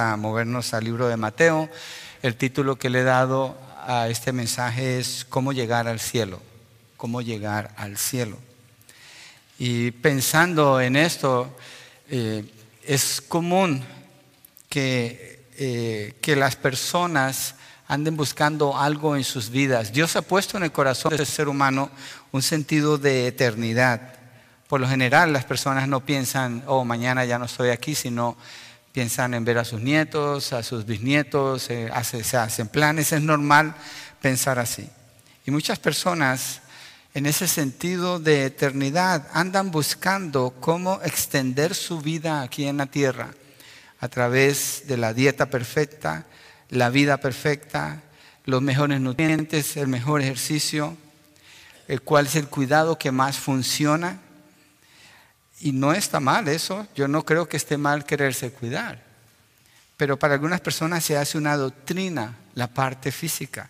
[0.00, 1.68] a movernos al libro de Mateo.
[2.22, 3.56] El título que le he dado
[3.86, 6.40] a este mensaje es ¿Cómo llegar al cielo?
[6.96, 8.38] ¿Cómo llegar al cielo?
[9.58, 11.54] Y pensando en esto,
[12.08, 12.44] eh,
[12.82, 13.84] es común
[14.68, 17.54] que, eh, que las personas
[17.86, 19.92] anden buscando algo en sus vidas.
[19.92, 21.90] Dios ha puesto en el corazón del ser humano
[22.32, 24.14] un sentido de eternidad.
[24.68, 28.36] Por lo general las personas no piensan, oh, mañana ya no estoy aquí, sino
[28.92, 33.74] piensan en ver a sus nietos, a sus bisnietos, eh, se hacen planes, es normal
[34.20, 34.88] pensar así.
[35.46, 36.60] Y muchas personas
[37.14, 43.30] en ese sentido de eternidad andan buscando cómo extender su vida aquí en la tierra
[44.00, 46.26] a través de la dieta perfecta,
[46.68, 48.02] la vida perfecta,
[48.44, 50.96] los mejores nutrientes, el mejor ejercicio,
[51.88, 54.20] el es el cuidado que más funciona
[55.60, 59.02] y no está mal eso, yo no creo que esté mal quererse cuidar.
[59.96, 63.68] Pero para algunas personas se hace una doctrina la parte física.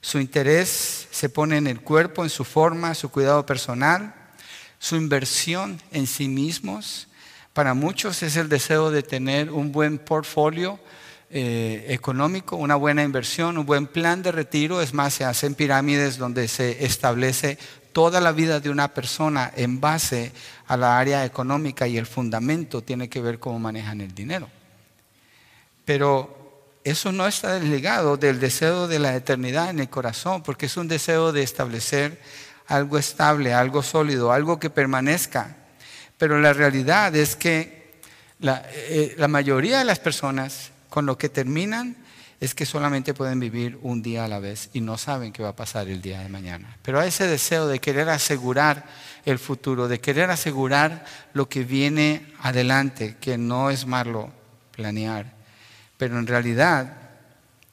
[0.00, 4.14] Su interés se pone en el cuerpo, en su forma, su cuidado personal,
[4.78, 7.08] su inversión en sí mismos.
[7.52, 10.78] Para muchos es el deseo de tener un buen portfolio
[11.30, 14.80] eh, económico, una buena inversión, un buen plan de retiro.
[14.80, 17.58] Es más, se hacen pirámides donde se establece
[17.94, 20.32] toda la vida de una persona en base
[20.66, 24.48] a la área económica y el fundamento tiene que ver cómo manejan el dinero.
[25.84, 30.76] Pero eso no está desligado del deseo de la eternidad en el corazón, porque es
[30.76, 32.20] un deseo de establecer
[32.66, 35.56] algo estable, algo sólido, algo que permanezca.
[36.18, 38.00] Pero la realidad es que
[38.40, 42.03] la, eh, la mayoría de las personas con lo que terminan
[42.44, 45.50] es que solamente pueden vivir un día a la vez y no saben qué va
[45.50, 46.76] a pasar el día de mañana.
[46.82, 48.86] Pero hay ese deseo de querer asegurar
[49.24, 54.32] el futuro, de querer asegurar lo que viene adelante, que no es malo
[54.72, 55.32] planear.
[55.96, 56.98] Pero en realidad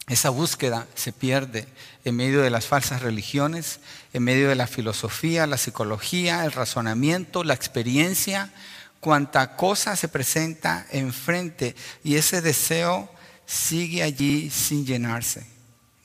[0.08, 1.68] esa búsqueda se pierde
[2.04, 3.80] en medio de las falsas religiones,
[4.14, 8.52] en medio de la filosofía, la psicología, el razonamiento, la experiencia,
[9.00, 13.10] cuanta cosa se presenta enfrente y ese deseo
[13.52, 15.46] sigue allí sin llenarse.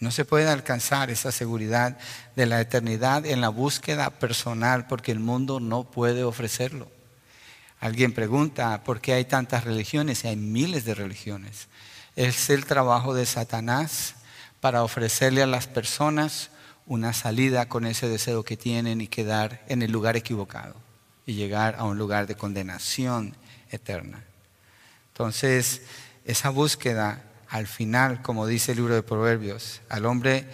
[0.00, 1.96] No se puede alcanzar esa seguridad
[2.34, 6.90] de la eternidad en la búsqueda personal porque el mundo no puede ofrecerlo.
[7.78, 10.24] Alguien pregunta, ¿por qué hay tantas religiones?
[10.24, 11.68] Y hay miles de religiones.
[12.16, 14.16] Es el trabajo de Satanás
[14.60, 16.50] para ofrecerle a las personas
[16.84, 20.74] una salida con ese deseo que tienen y quedar en el lugar equivocado
[21.26, 23.36] y llegar a un lugar de condenación
[23.70, 24.24] eterna.
[25.12, 25.82] Entonces,
[26.24, 30.46] esa búsqueda al final, como dice el libro de Proverbios, al hombre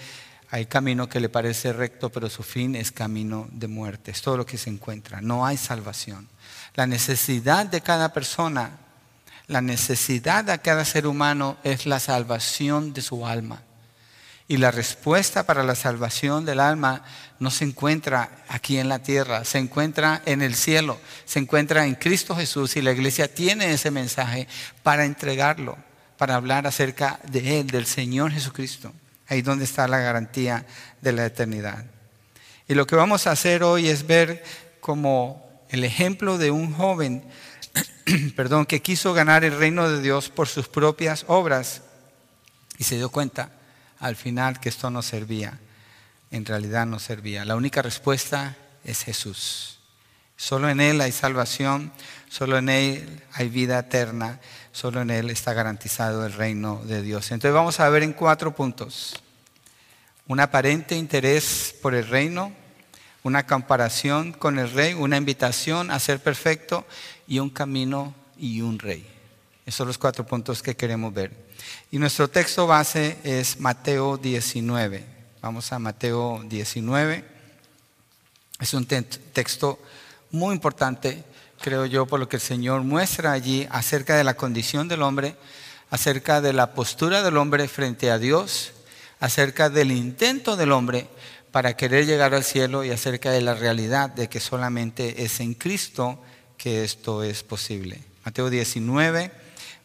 [0.51, 4.11] hay camino que le parece recto, pero su fin es camino de muerte.
[4.11, 5.23] Es todo lo que se encuentra.
[5.23, 6.29] No hay salvación.
[6.75, 8.79] La necesidad de cada persona,
[9.47, 13.63] la necesidad de cada ser humano es la salvación de su alma.
[14.47, 17.03] Y la respuesta para la salvación del alma
[17.39, 21.95] no se encuentra aquí en la tierra, se encuentra en el cielo, se encuentra en
[21.95, 24.47] Cristo Jesús y la iglesia tiene ese mensaje
[24.83, 25.79] para entregarlo
[26.23, 28.93] para hablar acerca de Él, del Señor Jesucristo.
[29.27, 30.65] Ahí donde está la garantía
[31.01, 31.85] de la eternidad.
[32.69, 34.45] Y lo que vamos a hacer hoy es ver
[34.79, 37.25] como el ejemplo de un joven,
[38.37, 41.83] perdón, que quiso ganar el reino de Dios por sus propias obras
[42.79, 43.51] y se dio cuenta
[43.99, 45.59] al final que esto no servía.
[46.31, 47.45] En realidad no servía.
[47.45, 49.81] La única respuesta es Jesús.
[50.37, 51.93] Solo en Él hay salvación,
[52.29, 54.39] solo en Él hay vida eterna
[54.73, 57.31] solo en Él está garantizado el reino de Dios.
[57.31, 59.23] Entonces vamos a ver en cuatro puntos.
[60.27, 62.53] Un aparente interés por el reino,
[63.23, 66.87] una comparación con el rey, una invitación a ser perfecto
[67.29, 69.07] y un camino y un rey.
[69.65, 71.31] Esos son los cuatro puntos que queremos ver.
[71.91, 75.05] Y nuestro texto base es Mateo 19.
[75.41, 77.25] Vamos a Mateo 19.
[78.59, 79.79] Es un texto
[80.31, 81.25] muy importante
[81.63, 85.37] creo yo, por lo que el Señor muestra allí acerca de la condición del hombre,
[85.91, 88.73] acerca de la postura del hombre frente a Dios,
[89.21, 91.09] acerca del intento del hombre
[91.53, 95.55] para querer llegar al cielo y acerca de la realidad de que solamente es en
[95.55, 96.21] Cristo
[96.59, 98.03] que esto es posible.
[98.25, 99.31] Mateo 19,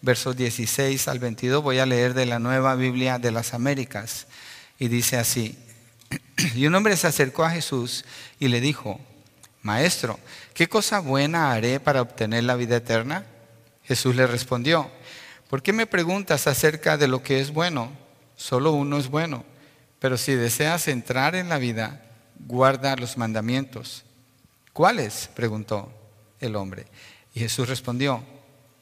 [0.01, 4.27] versos 16 al 22, voy a leer de la nueva Biblia de las Américas
[4.79, 5.57] y dice así,
[6.55, 8.05] y un hombre se acercó a Jesús
[8.39, 8.99] y le dijo,
[9.67, 10.17] Maestro,
[10.53, 13.25] ¿qué cosa buena haré para obtener la vida eterna?
[13.83, 14.89] Jesús le respondió,
[15.49, 17.91] ¿por qué me preguntas acerca de lo que es bueno?
[18.37, 19.43] Solo uno es bueno,
[19.99, 22.01] pero si deseas entrar en la vida,
[22.39, 24.05] guarda los mandamientos.
[24.71, 25.29] ¿Cuáles?
[25.35, 25.91] preguntó
[26.39, 26.87] el hombre.
[27.33, 28.23] Y Jesús respondió,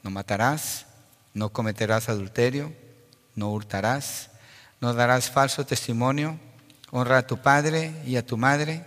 [0.04, 0.86] no matarás,
[1.34, 2.72] no cometerás adulterio,
[3.34, 4.30] no hurtarás,
[4.80, 6.38] no darás falso testimonio,
[6.92, 8.84] honra a tu padre y a tu madre,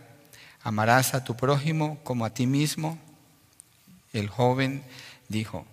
[0.69, 2.99] amarás a tu prójimo como a ti mismo.
[4.13, 4.83] El joven
[5.27, 5.65] dijo,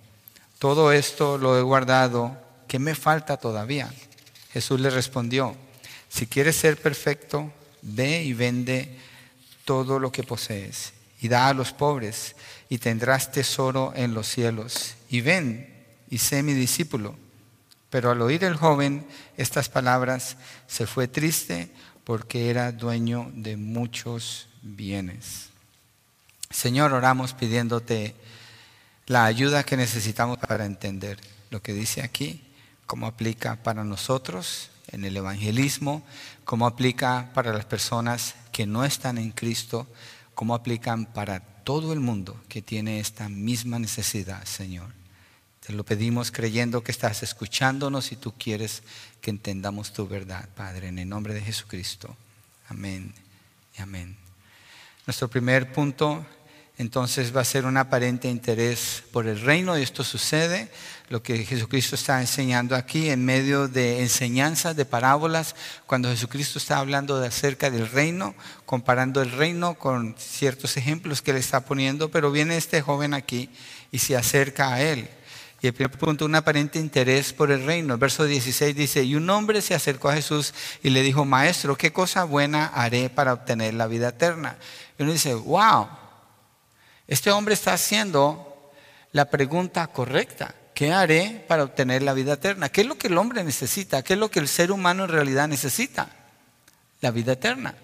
[0.58, 2.34] todo esto lo he guardado,
[2.66, 3.92] ¿qué me falta todavía?
[4.54, 5.54] Jesús le respondió,
[6.08, 7.52] si quieres ser perfecto,
[7.82, 8.98] ve y vende
[9.66, 12.34] todo lo que posees y da a los pobres
[12.70, 14.94] y tendrás tesoro en los cielos.
[15.10, 15.74] Y ven
[16.08, 17.16] y sé mi discípulo.
[17.90, 19.06] Pero al oír el joven
[19.36, 21.68] estas palabras, se fue triste
[22.06, 25.48] porque era dueño de muchos bienes.
[26.50, 28.14] Señor, oramos pidiéndote
[29.06, 31.18] la ayuda que necesitamos para entender
[31.50, 32.44] lo que dice aquí,
[32.86, 36.04] cómo aplica para nosotros en el evangelismo,
[36.44, 39.88] cómo aplica para las personas que no están en Cristo,
[40.36, 44.92] cómo aplican para todo el mundo que tiene esta misma necesidad, Señor.
[45.58, 48.84] Te lo pedimos creyendo que estás escuchándonos y tú quieres
[49.26, 52.16] que entendamos tu verdad, Padre, en el nombre de Jesucristo.
[52.68, 53.12] Amén
[53.76, 54.16] y amén.
[55.04, 56.24] Nuestro primer punto
[56.78, 60.70] entonces va a ser un aparente interés por el reino y esto sucede,
[61.08, 65.56] lo que Jesucristo está enseñando aquí en medio de enseñanzas, de parábolas,
[65.86, 68.32] cuando Jesucristo está hablando de acerca del reino,
[68.64, 73.50] comparando el reino con ciertos ejemplos que él está poniendo, pero viene este joven aquí
[73.90, 75.10] y se acerca a él.
[75.66, 77.94] El primer punto, un aparente interés por el reino.
[77.94, 81.76] El verso 16 dice, y un hombre se acercó a Jesús y le dijo, maestro,
[81.76, 84.56] ¿qué cosa buena haré para obtener la vida eterna?
[84.98, 85.88] Y uno dice, wow,
[87.08, 88.72] este hombre está haciendo
[89.12, 90.54] la pregunta correcta.
[90.74, 92.68] ¿Qué haré para obtener la vida eterna?
[92.68, 94.02] ¿Qué es lo que el hombre necesita?
[94.02, 96.10] ¿Qué es lo que el ser humano en realidad necesita?
[97.00, 97.74] La vida eterna.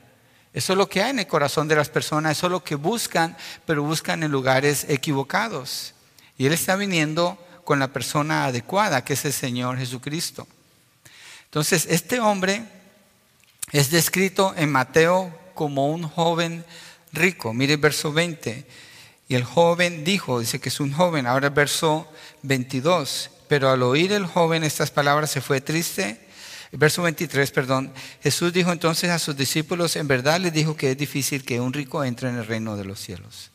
[0.52, 2.74] Eso es lo que hay en el corazón de las personas, eso es lo que
[2.74, 5.94] buscan, pero buscan en lugares equivocados.
[6.36, 10.46] Y Él está viniendo con la persona adecuada, que es el Señor Jesucristo.
[11.44, 12.64] Entonces, este hombre
[13.72, 16.64] es descrito en Mateo como un joven
[17.12, 17.52] rico.
[17.52, 18.66] Mire el verso 20.
[19.28, 22.10] Y el joven dijo, dice que es un joven, ahora el verso
[22.42, 26.20] 22, pero al oír el joven estas palabras se fue triste.
[26.70, 27.92] El verso 23, perdón,
[28.22, 31.72] Jesús dijo entonces a sus discípulos, en verdad les dijo que es difícil que un
[31.72, 33.50] rico entre en el reino de los cielos.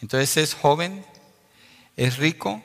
[0.00, 1.04] Entonces es joven,
[1.96, 2.62] es rico,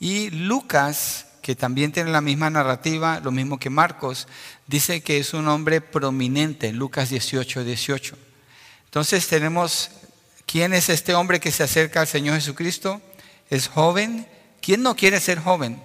[0.00, 4.28] y Lucas, que también tiene la misma narrativa, lo mismo que Marcos,
[4.66, 8.16] dice que es un hombre prominente, Lucas 18, 18.
[8.86, 9.90] Entonces tenemos
[10.48, 13.02] ¿Quién es este hombre que se acerca al Señor Jesucristo?
[13.50, 14.26] Es joven.
[14.62, 15.78] ¿Quién no quiere ser joven?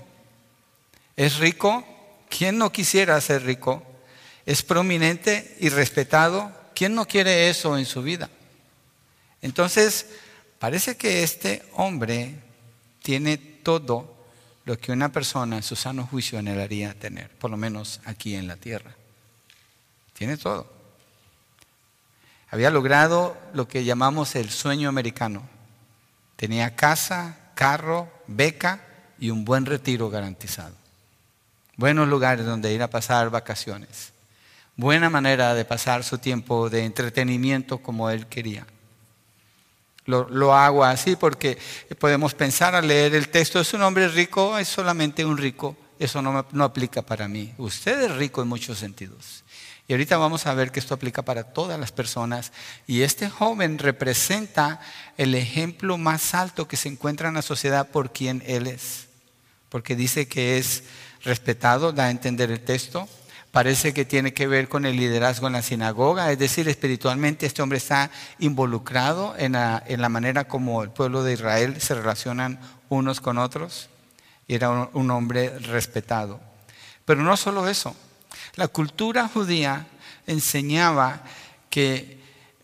[1.18, 1.86] ¿Es rico?
[2.30, 3.84] ¿Quién no quisiera ser rico?
[4.46, 6.50] ¿Es prominente y respetado?
[6.74, 8.30] ¿Quién no quiere eso en su vida?
[9.42, 10.06] Entonces,
[10.60, 12.36] parece que este hombre
[13.02, 14.14] tiene todo
[14.66, 18.48] lo que una persona en su sano juicio anhelaría tener, por lo menos aquí en
[18.48, 18.96] la tierra.
[20.14, 20.72] Tiene todo.
[22.50, 25.42] Había logrado lo que llamamos el sueño americano.
[26.36, 28.86] Tenía casa, carro, beca
[29.18, 30.76] y un buen retiro garantizado.
[31.76, 34.14] Buenos lugares donde ir a pasar vacaciones.
[34.76, 38.66] Buena manera de pasar su tiempo de entretenimiento como él quería.
[40.06, 41.58] Lo, hago así porque
[41.98, 45.78] podemos pensar al leer el texto, es un hombre rico, es solamente un rico.
[45.98, 47.54] Eso no, no aplica para mí.
[47.58, 49.44] Usted es rico en muchos sentidos.
[49.88, 52.52] Y ahorita vamos a ver que esto aplica para todas las personas.
[52.88, 54.80] Y este joven representa
[55.18, 59.08] el ejemplo más alto que se encuentra en la sociedad por quien él es.
[59.70, 60.84] Porque dice que es
[61.22, 63.08] respetado, da a entender el texto.
[63.54, 67.62] Parece que tiene que ver con el liderazgo en la sinagoga, es decir, espiritualmente este
[67.62, 73.22] hombre está involucrado en la, en manera como el pueblo de Israel se relacionan unos
[73.22, 73.90] con otros.
[74.48, 76.42] Era un hombre respetado.
[77.06, 77.96] Pero no solo eso,
[78.56, 79.86] la cultura judía
[80.26, 81.22] enseñaba
[81.70, 82.24] que,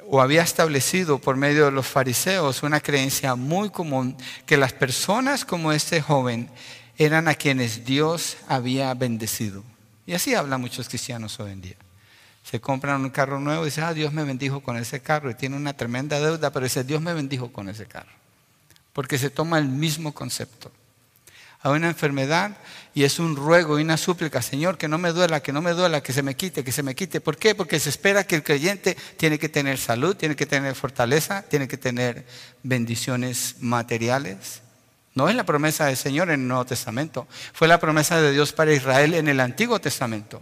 [0.09, 4.17] o había establecido por medio de los fariseos, una creencia muy común,
[4.47, 6.49] que las personas como este joven
[6.97, 9.63] eran a quienes Dios había bendecido.
[10.09, 11.75] Y así hablan muchos cristianos hoy en día.
[12.43, 15.29] Se compran un carro nuevo y dicen, ah, Dios me bendijo con ese carro.
[15.29, 18.09] Y tiene una tremenda deuda, pero dice, Dios me bendijo con ese carro.
[18.91, 20.71] Porque se toma el mismo concepto
[21.61, 22.57] a una enfermedad
[22.95, 25.73] y es un ruego y una súplica, Señor, que no me duela, que no me
[25.73, 27.21] duela, que se me quite, que se me quite.
[27.21, 27.53] ¿Por qué?
[27.53, 31.67] Porque se espera que el creyente tiene que tener salud, tiene que tener fortaleza, tiene
[31.67, 32.25] que tener
[32.63, 34.63] bendiciones materiales.
[35.15, 38.53] No es la promesa del Señor en el Nuevo Testamento, fue la promesa de Dios
[38.53, 40.41] para Israel en el Antiguo Testamento.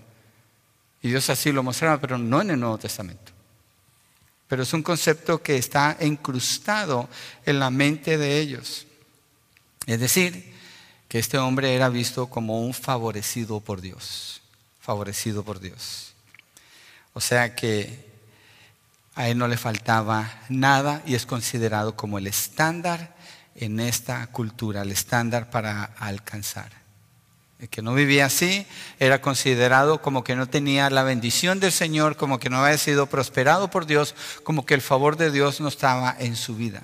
[1.01, 3.31] Y Dios así lo mostraba, pero no en el Nuevo Testamento.
[4.47, 7.09] Pero es un concepto que está incrustado
[7.45, 8.87] en la mente de ellos.
[9.85, 10.53] Es decir,
[11.07, 14.41] que este hombre era visto como un favorecido por Dios,
[14.81, 16.13] favorecido por Dios.
[17.13, 18.05] O sea que
[19.15, 23.15] a él no le faltaba nada y es considerado como el estándar
[23.57, 26.71] en esta cultura, el estándar para alcanzar.
[27.59, 28.67] El que no vivía así
[28.99, 33.07] era considerado como que no tenía la bendición del Señor, como que no había sido
[33.07, 36.83] prosperado por Dios, como que el favor de Dios no estaba en su vida.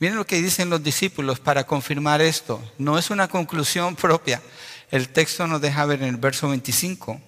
[0.00, 2.60] Miren lo que dicen los discípulos para confirmar esto.
[2.78, 4.42] No es una conclusión propia.
[4.90, 7.20] El texto nos deja ver en el verso 25.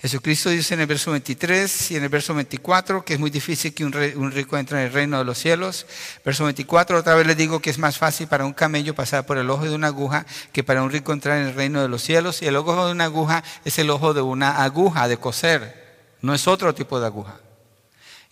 [0.00, 3.74] Jesucristo dice en el verso 23 y en el verso 24 que es muy difícil
[3.74, 3.92] que un,
[4.30, 5.86] rico entre en el reino de los cielos.
[6.24, 9.38] Verso 24, otra vez les digo que es más fácil para un camello pasar por
[9.38, 12.02] el ojo de una aguja que para un rico entrar en el reino de los
[12.02, 12.42] cielos.
[12.42, 16.32] Y el ojo de una aguja es el ojo de una aguja de coser, no
[16.32, 17.40] es otro tipo de aguja.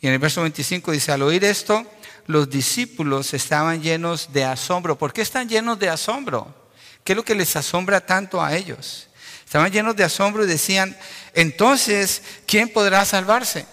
[0.00, 1.84] Y en el verso 25 dice, al oír esto,
[2.26, 4.96] los discípulos estaban llenos de asombro.
[4.96, 6.54] ¿Por qué están llenos de asombro?
[7.02, 9.08] ¿Qué es lo que les asombra tanto a ellos?
[9.46, 10.96] Estaban llenos de asombro y decían,
[11.32, 13.64] entonces, ¿quién podrá salvarse?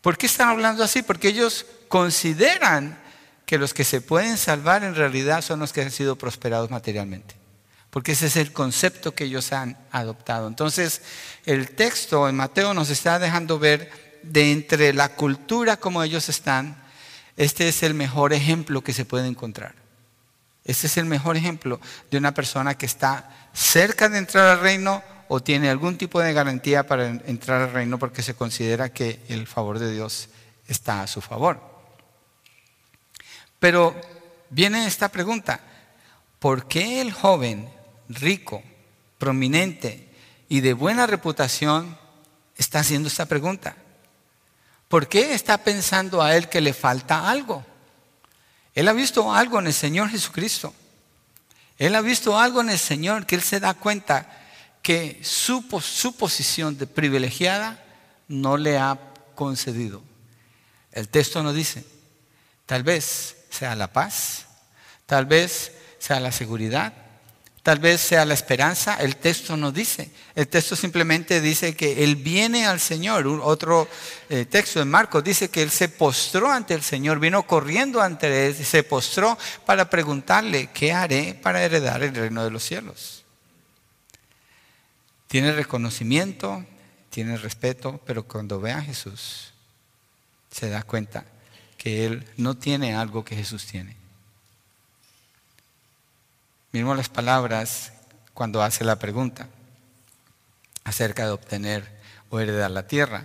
[0.00, 1.02] ¿Por qué están hablando así?
[1.02, 2.96] Porque ellos consideran
[3.44, 7.34] que los que se pueden salvar en realidad son los que han sido prosperados materialmente.
[7.90, 10.46] Porque ese es el concepto que ellos han adoptado.
[10.46, 11.02] Entonces,
[11.44, 13.90] el texto en Mateo nos está dejando ver
[14.22, 16.76] de entre la cultura como ellos están,
[17.36, 19.74] este es el mejor ejemplo que se puede encontrar.
[20.64, 21.80] Este es el mejor ejemplo
[22.10, 26.32] de una persona que está cerca de entrar al reino o tiene algún tipo de
[26.32, 30.28] garantía para entrar al reino porque se considera que el favor de Dios
[30.68, 31.60] está a su favor.
[33.58, 34.00] Pero
[34.48, 35.60] viene esta pregunta,
[36.38, 37.68] ¿por qué el joven
[38.08, 38.62] rico,
[39.18, 40.08] prominente
[40.48, 41.98] y de buena reputación
[42.56, 43.76] está haciendo esta pregunta?
[44.86, 47.66] ¿Por qué está pensando a él que le falta algo?
[48.72, 50.72] Él ha visto algo en el Señor Jesucristo.
[51.78, 54.28] Él ha visto algo en el Señor que él se da cuenta
[54.82, 57.82] que su, posición de privilegiada
[58.26, 58.98] no le ha
[59.34, 60.02] concedido.
[60.92, 61.84] El texto nos dice,
[62.66, 64.46] tal vez sea la paz,
[65.06, 66.92] tal vez sea la seguridad,
[67.68, 70.10] Tal vez sea la esperanza, el texto no dice.
[70.34, 73.26] El texto simplemente dice que Él viene al Señor.
[73.26, 73.86] Otro
[74.30, 78.46] eh, texto en Marcos dice que Él se postró ante el Señor, vino corriendo ante
[78.46, 83.26] Él, se postró para preguntarle, ¿qué haré para heredar el reino de los cielos?
[85.26, 86.64] Tiene reconocimiento,
[87.10, 89.52] tiene respeto, pero cuando ve a Jesús,
[90.50, 91.26] se da cuenta
[91.76, 93.97] que Él no tiene algo que Jesús tiene.
[96.70, 97.92] Miremos las palabras
[98.34, 99.48] cuando hace la pregunta
[100.84, 101.98] acerca de obtener
[102.28, 103.24] o heredar la tierra.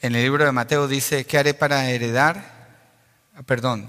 [0.00, 2.42] En el libro de Mateo dice, ¿qué haré para heredar?
[3.36, 3.88] Ah, perdón,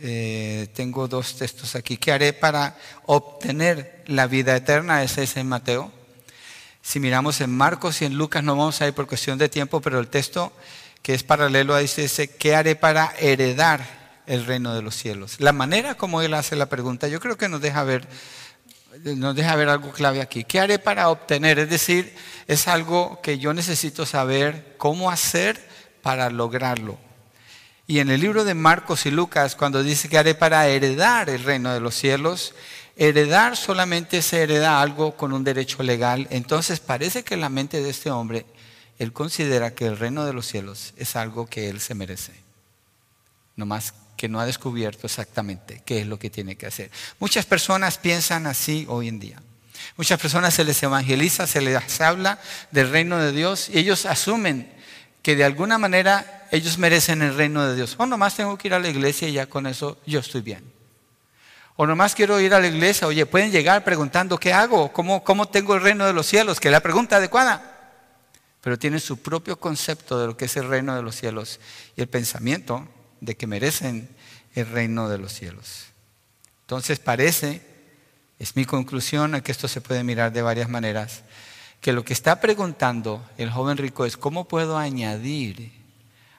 [0.00, 1.96] eh, tengo dos textos aquí.
[1.96, 2.76] ¿Qué haré para
[3.06, 5.04] obtener la vida eterna?
[5.04, 5.92] Ese es en Mateo.
[6.82, 9.80] Si miramos en Marcos y en Lucas, no vamos a ir por cuestión de tiempo,
[9.80, 10.52] pero el texto
[11.02, 15.40] que es paralelo a dice, ¿qué haré para heredar el reino de los cielos.
[15.40, 18.06] La manera como él hace la pregunta, yo creo que nos deja ver,
[19.04, 20.44] nos deja ver algo clave aquí.
[20.44, 21.58] ¿Qué haré para obtener?
[21.58, 22.14] Es decir,
[22.46, 25.60] es algo que yo necesito saber cómo hacer
[26.02, 26.98] para lograrlo.
[27.86, 31.44] Y en el libro de Marcos y Lucas, cuando dice que haré para heredar el
[31.44, 32.54] reino de los cielos,
[32.96, 36.26] heredar solamente se hereda algo con un derecho legal.
[36.30, 38.46] Entonces parece que en la mente de este hombre,
[38.98, 42.32] él considera que el reino de los cielos es algo que él se merece.
[43.56, 46.90] No más que no ha descubierto exactamente qué es lo que tiene que hacer.
[47.18, 49.42] Muchas personas piensan así hoy en día.
[49.96, 52.40] Muchas personas se les evangeliza, se les habla
[52.70, 54.72] del reino de Dios y ellos asumen
[55.22, 57.94] que de alguna manera ellos merecen el reino de Dios.
[57.98, 60.72] O nomás tengo que ir a la iglesia y ya con eso yo estoy bien.
[61.76, 65.48] O nomás quiero ir a la iglesia, oye, pueden llegar preguntando qué hago, cómo, cómo
[65.48, 67.72] tengo el reino de los cielos, que es la pregunta adecuada.
[68.60, 71.58] Pero tienen su propio concepto de lo que es el reino de los cielos
[71.96, 72.88] y el pensamiento
[73.24, 74.08] de que merecen
[74.54, 75.86] el reino de los cielos.
[76.62, 77.62] Entonces parece,
[78.38, 81.22] es mi conclusión, que esto se puede mirar de varias maneras,
[81.80, 85.72] que lo que está preguntando el joven rico es cómo puedo añadir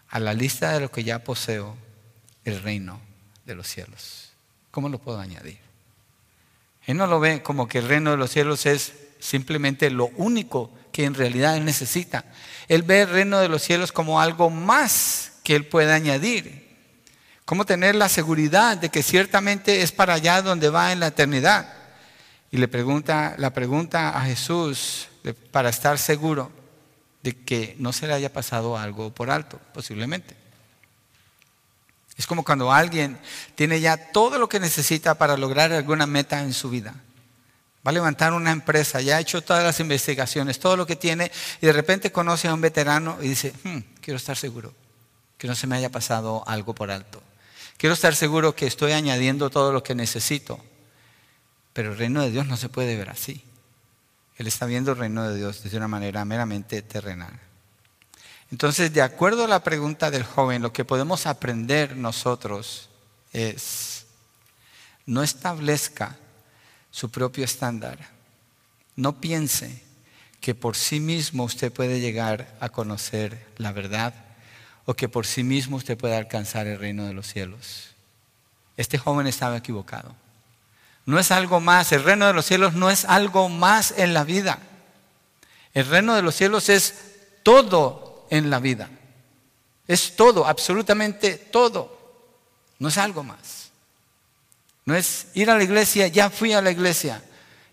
[0.10, 1.76] a la lista de lo que ya poseo
[2.44, 3.00] el reino
[3.46, 4.32] de los cielos.
[4.72, 5.60] ¿Cómo lo puedo añadir?
[6.86, 10.72] Él no lo ve como que el reino de los cielos es simplemente lo único
[10.92, 12.26] que en realidad él necesita.
[12.68, 16.65] Él ve el reino de los cielos como algo más que él puede añadir.
[17.46, 21.72] ¿Cómo tener la seguridad de que ciertamente es para allá donde va en la eternidad?
[22.52, 25.08] Y le pregunta la pregunta a Jesús
[25.52, 26.52] para estar seguro
[27.22, 30.36] de que no se le haya pasado algo por alto, posiblemente.
[32.18, 33.20] Es como cuando alguien
[33.56, 36.96] tiene ya todo lo que necesita para lograr alguna meta en su vida.
[37.86, 41.32] Va a levantar una empresa, ya ha hecho todas las investigaciones, todo lo que tiene,
[41.62, 44.74] y de repente conoce a un veterano y dice, hmm, quiero estar seguro
[45.38, 47.22] que no se me haya pasado algo por alto.
[47.78, 50.60] Quiero estar seguro que estoy añadiendo todo lo que necesito.
[51.74, 53.44] Pero el reino de Dios no se puede ver así.
[54.38, 57.40] Él está viendo el reino de Dios de una manera meramente terrenal.
[58.52, 62.90] Entonces, de acuerdo a la pregunta del joven, lo que podemos aprender nosotros
[63.34, 64.06] es,
[65.06, 66.18] no establezca
[66.92, 68.00] su propio estándar.
[68.96, 69.84] No piense
[70.40, 74.25] que por sí mismo usted puede llegar a conocer la verdad
[74.86, 77.90] o que por sí mismo usted puede alcanzar el reino de los cielos.
[78.78, 80.16] Este joven estaba equivocado.
[81.06, 84.24] No es algo más, el reino de los cielos no es algo más en la
[84.24, 84.60] vida.
[85.74, 86.96] El reino de los cielos es
[87.44, 88.90] todo en la vida.
[89.88, 91.96] Es todo, absolutamente todo.
[92.80, 93.70] No es algo más.
[94.86, 97.24] No es ir a la iglesia, ya fui a la iglesia,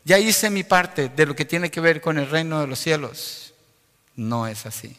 [0.04, 2.78] ya hice mi parte de lo que tiene que ver con el reino de los
[2.78, 3.52] cielos.
[4.16, 4.96] No es así.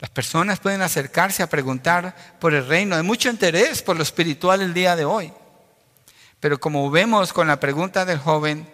[0.00, 2.96] Las personas pueden acercarse a preguntar por el reino.
[2.96, 5.30] Hay mucho interés por lo espiritual el día de hoy.
[6.40, 8.66] Pero como vemos con la pregunta del joven,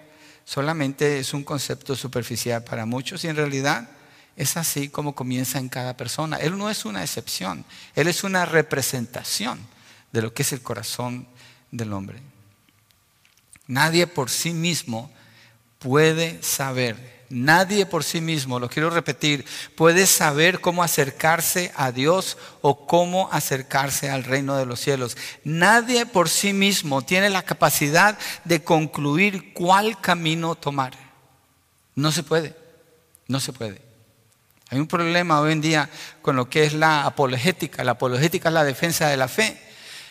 [0.45, 3.88] solamente es un concepto superficial para muchos y en realidad
[4.37, 6.37] es así como comienza en cada persona.
[6.37, 7.64] Él no es una excepción,
[7.97, 9.59] él es una representación
[10.12, 11.26] de lo que es el corazón
[11.73, 12.23] del hombre.
[13.66, 15.11] Nadie por sí mismo
[15.80, 22.38] puede saber Nadie por sí mismo, lo quiero repetir, puede saber cómo acercarse a Dios
[22.61, 25.16] o cómo acercarse al reino de los cielos.
[25.42, 30.92] Nadie por sí mismo tiene la capacidad de concluir cuál camino tomar.
[31.97, 32.54] No se puede,
[33.26, 33.83] no se puede.
[34.68, 35.88] Hay un problema hoy en día
[36.23, 37.85] con lo que es la apologética.
[37.85, 39.65] La apologética es la defensa de la fe.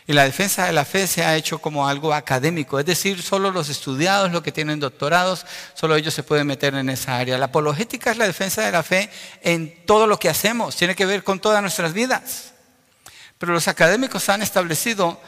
[0.07, 3.49] Y la defensa de la fe se ha hecho como algo académico, es decir, solo
[3.49, 7.39] los estudiados, los que tienen doctorados, solo ellos se pueden meter en esa área.
[7.39, 9.09] La apologética es la defensa de la fe
[9.41, 12.53] en todo lo que hacemos, tiene que ver con todas nuestras vidas.
[13.39, 15.19] Pero los académicos han establecido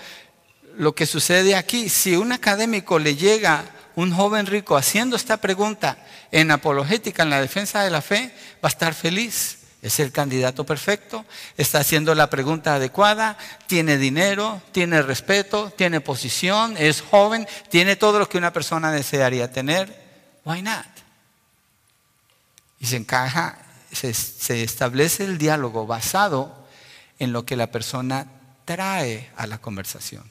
[0.77, 1.89] lo que sucede aquí.
[1.89, 5.97] Si un académico le llega un joven rico haciendo esta pregunta
[6.31, 8.31] en apologética, en la defensa de la fe,
[8.63, 13.37] va a estar feliz es el candidato perfecto, está haciendo la pregunta adecuada,
[13.67, 19.51] tiene dinero, tiene respeto, tiene posición, es joven, tiene todo lo que una persona desearía
[19.51, 20.07] tener.
[20.43, 20.85] Why not?
[22.79, 23.59] Y se encaja,
[23.91, 26.67] se, establece el diálogo basado
[27.19, 28.27] en lo que la persona
[28.65, 30.23] trae a la conversación.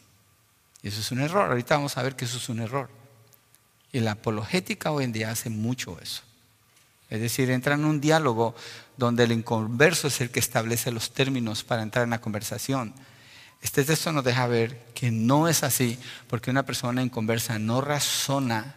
[0.82, 1.50] Y eso es un error.
[1.50, 2.88] Ahorita vamos a ver que eso es un error.
[3.92, 6.22] Y la apologética hoy en día hace mucho eso.
[7.08, 8.54] Es decir, entra en un diálogo
[8.96, 12.94] donde el inconverso es el que establece los términos para entrar en la conversación.
[13.62, 18.76] Este texto nos deja ver que no es así, porque una persona inconversa no razona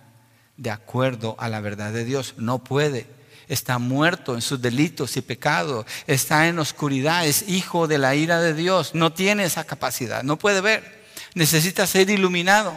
[0.57, 3.07] de acuerdo a la verdad de Dios, no puede.
[3.47, 8.41] Está muerto en sus delitos y pecados, está en oscuridad, es hijo de la ira
[8.41, 11.03] de Dios, no tiene esa capacidad, no puede ver,
[11.33, 12.73] necesita ser iluminado.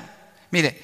[0.50, 0.80] Mire,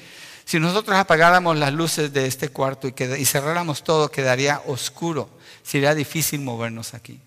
[0.49, 5.29] si nosotros apagáramos las luces de este cuarto y, cerráramos todo, quedaría oscuro.
[5.69, 7.21] Sería difícil movernos aquí.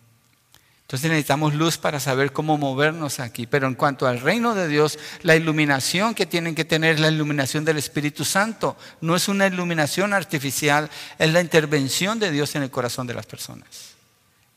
[0.81, 3.45] Entonces necesitamos luz para saber cómo movernos aquí.
[3.45, 7.09] Pero en cuanto al reino de Dios, la iluminación que tienen que tener es la
[7.09, 8.75] iluminación del Espíritu Santo.
[8.99, 13.27] No es una iluminación artificial, es la intervención de Dios en el corazón de las
[13.27, 13.91] personas.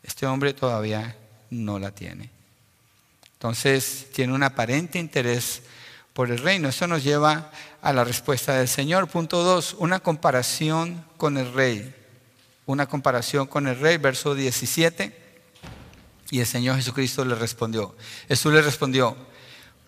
[0.03, 1.15] Este hombre todavía
[1.51, 2.31] no la tiene.
[3.35, 5.61] Entonces tiene un aparente interés
[6.15, 6.71] por el reino.
[6.71, 7.51] Eso nos lleva
[7.83, 9.09] a la respuesta del Señor.
[9.09, 11.95] Punto dos, una comparación con el rey.
[12.67, 15.25] Una comparación con el rey, verso 17.
[16.31, 17.95] Y el Señor Jesucristo le respondió.
[18.29, 19.17] Jesús le respondió,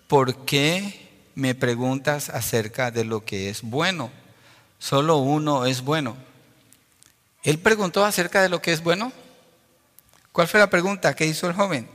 [0.08, 4.10] ¿por qué me preguntas acerca de lo que es bueno?
[4.78, 6.16] Solo uno es bueno.
[7.42, 9.12] Él preguntó acerca de lo que es bueno.
[10.32, 11.88] ¿Cuál fue la pregunta que hizo el joven?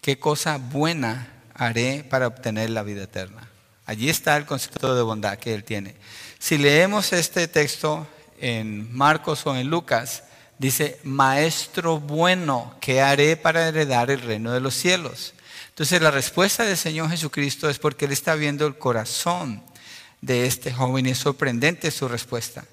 [0.00, 3.48] ¿Qué cosa buena haré para obtener la vida eterna?
[3.86, 5.96] Allí está el concepto de bondad que él tiene.
[6.38, 8.06] Si leemos este texto
[8.40, 10.24] en Marcos o en Lucas,
[10.58, 15.34] dice, Maestro bueno, ¿qué haré para heredar el reino de los cielos?
[15.68, 19.62] Entonces la respuesta del Señor Jesucristo es porque Él está viendo el corazón
[20.20, 22.64] de este joven y es sorprendente su respuesta.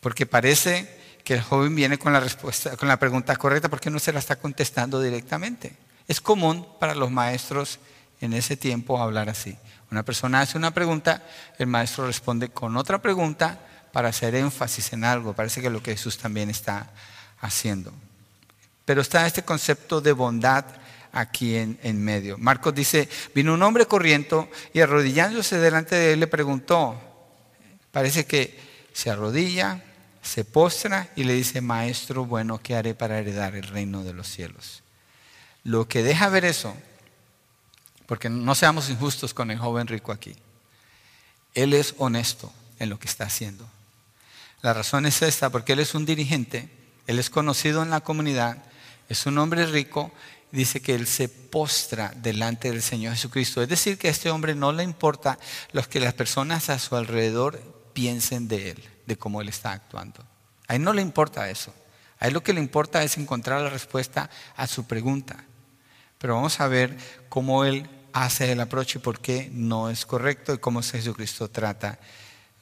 [0.00, 3.98] Porque parece que el joven viene con la respuesta, con la pregunta correcta porque no
[3.98, 5.76] se la está contestando directamente.
[6.06, 7.78] Es común para los maestros
[8.20, 9.56] en ese tiempo hablar así.
[9.90, 11.22] Una persona hace una pregunta,
[11.58, 13.60] el maestro responde con otra pregunta
[13.94, 15.32] para hacer énfasis en algo.
[15.32, 16.92] Parece que lo que Jesús también está
[17.40, 17.94] haciendo.
[18.84, 20.66] Pero está este concepto de bondad
[21.12, 22.36] aquí en, en medio.
[22.36, 27.00] Marcos dice, vino un hombre corriendo y arrodillándose delante de él le preguntó,
[27.94, 28.58] Parece que
[28.92, 29.80] se arrodilla,
[30.20, 34.26] se postra y le dice, Maestro bueno, ¿qué haré para heredar el reino de los
[34.26, 34.82] cielos?
[35.62, 36.76] Lo que deja ver eso,
[38.06, 40.34] porque no seamos injustos con el joven rico aquí,
[41.54, 43.64] él es honesto en lo que está haciendo.
[44.64, 46.70] La razón es esta, porque él es un dirigente,
[47.06, 48.64] él es conocido en la comunidad,
[49.10, 50.10] es un hombre rico,
[50.52, 53.60] dice que él se postra delante del Señor Jesucristo.
[53.60, 55.38] Es decir, que a este hombre no le importa
[55.72, 57.60] lo que las personas a su alrededor
[57.92, 60.24] piensen de él, de cómo él está actuando.
[60.66, 61.74] A él no le importa eso.
[62.18, 65.44] A él lo que le importa es encontrar la respuesta a su pregunta.
[66.16, 66.96] Pero vamos a ver
[67.28, 71.98] cómo él hace el approach y por qué no es correcto y cómo Jesucristo trata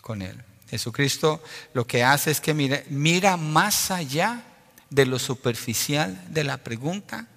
[0.01, 0.45] con él.
[0.73, 1.43] Jesucristo
[1.75, 4.43] lo que hace es que mira, mira más allá
[4.89, 7.29] de lo superficial de la pregunta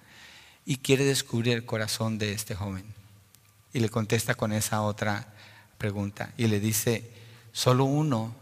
[0.64, 2.86] y quiere descubrir el corazón de este joven.
[3.74, 5.34] Y le contesta con esa otra
[5.76, 7.10] pregunta y le dice,
[7.52, 8.34] solo uno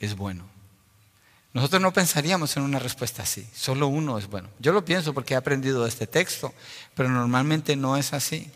[0.00, 0.48] es bueno.
[1.52, 4.48] Nosotros no pensaríamos en una respuesta así, solo uno es bueno.
[4.60, 6.54] Yo lo pienso porque he aprendido este texto,
[6.94, 8.50] pero normalmente no es así.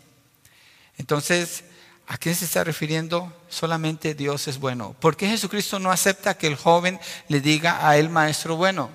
[0.97, 1.65] Entonces,
[2.07, 3.33] ¿A qué se está refiriendo?
[3.49, 4.95] Solamente Dios es bueno.
[4.99, 8.89] ¿Por qué Jesucristo no acepta que el joven le diga a él maestro bueno?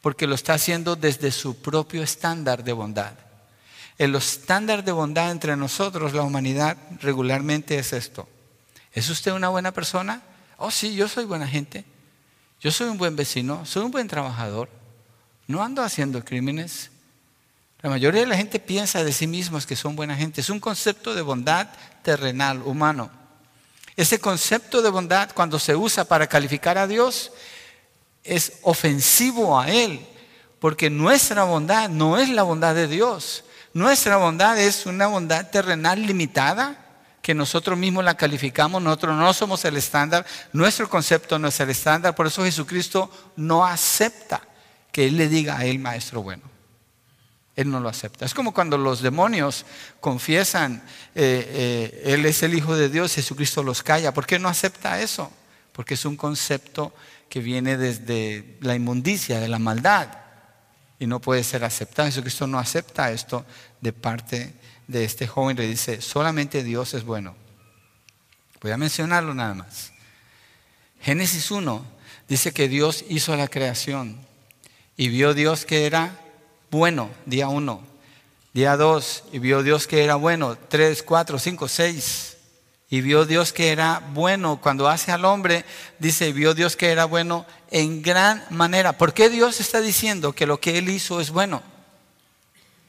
[0.00, 3.14] Porque lo está haciendo desde su propio estándar de bondad.
[3.98, 8.28] El estándar de bondad entre nosotros, la humanidad, regularmente es esto.
[8.92, 10.22] ¿Es usted una buena persona?
[10.58, 11.84] Oh, sí, yo soy buena gente.
[12.60, 14.68] Yo soy un buen vecino, soy un buen trabajador.
[15.48, 16.91] No ando haciendo crímenes.
[17.82, 20.40] La mayoría de la gente piensa de sí mismos que son buena gente.
[20.40, 21.66] Es un concepto de bondad
[22.02, 23.10] terrenal, humano.
[23.96, 27.32] Ese concepto de bondad, cuando se usa para calificar a Dios,
[28.22, 30.06] es ofensivo a Él,
[30.60, 33.44] porque nuestra bondad no es la bondad de Dios.
[33.74, 36.78] Nuestra bondad es una bondad terrenal limitada,
[37.20, 41.70] que nosotros mismos la calificamos, nosotros no somos el estándar, nuestro concepto no es el
[41.70, 44.40] estándar, por eso Jesucristo no acepta
[44.90, 46.51] que Él le diga a Él, maestro bueno.
[47.54, 48.24] Él no lo acepta.
[48.24, 49.66] Es como cuando los demonios
[50.00, 50.82] confiesan,
[51.14, 54.14] eh, eh, Él es el Hijo de Dios, Jesucristo los calla.
[54.14, 55.30] ¿Por qué no acepta eso?
[55.72, 56.94] Porque es un concepto
[57.28, 60.08] que viene desde la inmundicia, de la maldad,
[60.98, 62.08] y no puede ser aceptado.
[62.08, 63.44] Jesucristo no acepta esto
[63.80, 64.54] de parte
[64.86, 65.56] de este joven.
[65.56, 67.34] Le dice, solamente Dios es bueno.
[68.62, 69.92] Voy a mencionarlo nada más.
[71.00, 71.84] Génesis 1
[72.28, 74.24] dice que Dios hizo la creación
[74.96, 76.21] y vio Dios que era
[76.72, 77.82] bueno, día uno.
[78.54, 80.56] Día dos, y vio Dios que era bueno.
[80.56, 82.38] Tres, cuatro, cinco, seis.
[82.88, 84.58] Y vio Dios que era bueno.
[84.58, 85.66] Cuando hace al hombre,
[85.98, 88.96] dice, vio Dios que era bueno en gran manera.
[88.96, 91.62] ¿Por qué Dios está diciendo que lo que Él hizo es bueno?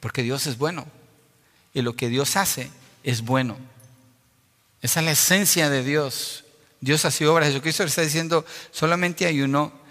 [0.00, 0.86] Porque Dios es bueno.
[1.74, 2.70] Y lo que Dios hace
[3.02, 3.58] es bueno.
[4.80, 6.44] Esa es la esencia de Dios.
[6.80, 7.44] Dios hace obra.
[7.44, 9.83] Jesucristo le está diciendo, solamente hay uno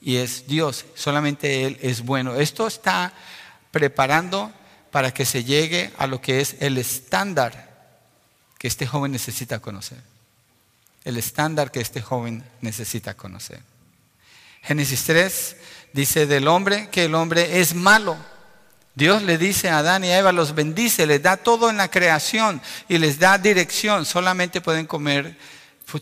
[0.00, 2.36] y es Dios, solamente Él es bueno.
[2.36, 3.12] Esto está
[3.70, 4.52] preparando
[4.90, 7.70] para que se llegue a lo que es el estándar
[8.58, 9.98] que este joven necesita conocer.
[11.04, 13.60] El estándar que este joven necesita conocer.
[14.62, 15.56] Génesis 3
[15.92, 18.16] dice del hombre que el hombre es malo.
[18.94, 21.90] Dios le dice a Adán y a Eva, los bendice, les da todo en la
[21.90, 24.04] creación y les da dirección.
[24.04, 25.38] Solamente pueden comer,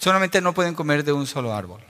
[0.00, 1.80] solamente no pueden comer de un solo árbol.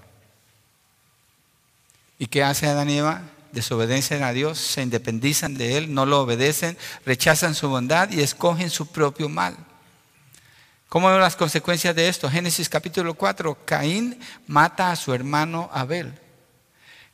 [2.18, 3.22] ¿Y qué hace Adán y Eva?
[3.52, 6.76] Desobedecen a Dios, se independizan de Él, no lo obedecen,
[7.06, 9.56] rechazan su bondad y escogen su propio mal.
[10.88, 12.30] ¿Cómo ven las consecuencias de esto?
[12.30, 16.18] Génesis capítulo 4, Caín mata a su hermano Abel.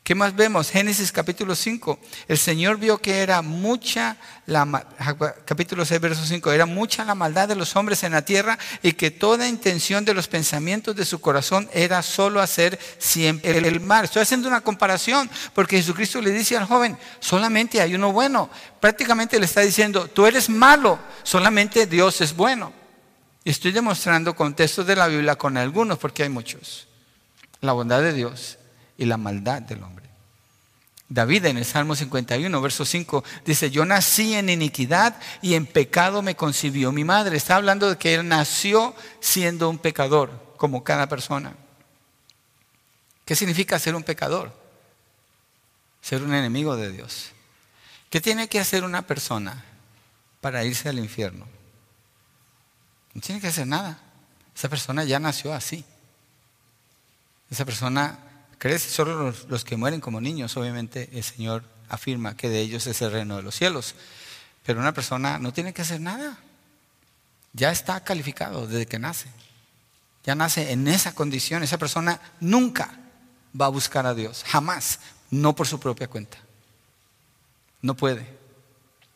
[0.05, 0.69] ¿Qué más vemos?
[0.69, 1.97] Génesis capítulo 5.
[2.27, 4.85] El Señor vio que era mucha la
[5.45, 8.93] capítulo 6 verso 5, era mucha la maldad de los hombres en la tierra y
[8.93, 14.05] que toda intención de los pensamientos de su corazón era solo hacer siempre el mal.
[14.05, 18.51] Estoy haciendo una comparación porque Jesucristo le dice al joven, solamente hay uno bueno.
[18.79, 22.71] Prácticamente le está diciendo, tú eres malo, solamente Dios es bueno.
[23.43, 26.87] Y estoy demostrando contextos de la Biblia con algunos porque hay muchos.
[27.61, 28.59] La bondad de Dios
[28.97, 30.05] y la maldad del hombre.
[31.07, 36.21] David en el Salmo 51, verso 5, dice, yo nací en iniquidad y en pecado
[36.21, 37.37] me concibió mi madre.
[37.37, 41.55] Está hablando de que él nació siendo un pecador, como cada persona.
[43.23, 44.51] ¿Qué significa ser un pecador?
[46.01, 47.31] Ser un enemigo de Dios.
[48.09, 49.63] ¿Qué tiene que hacer una persona
[50.41, 51.47] para irse al infierno?
[53.13, 53.99] No tiene que hacer nada.
[54.55, 55.85] Esa persona ya nació así.
[57.51, 58.19] Esa persona
[58.65, 62.99] crece, solo los, que mueren como niños, obviamente el Señor afirma que de ellos es
[63.03, 63.93] el reino de los cielos.
[64.65, 66.39] Pero una persona no tiene que hacer nada.
[67.53, 69.29] Ya está calificado desde que nace.
[70.23, 72.97] ya nace en esa condición, esa persona nunca
[73.59, 74.99] va a buscar a Dios, jamás,
[75.29, 76.39] no por su propia cuenta.
[77.83, 78.25] No puede.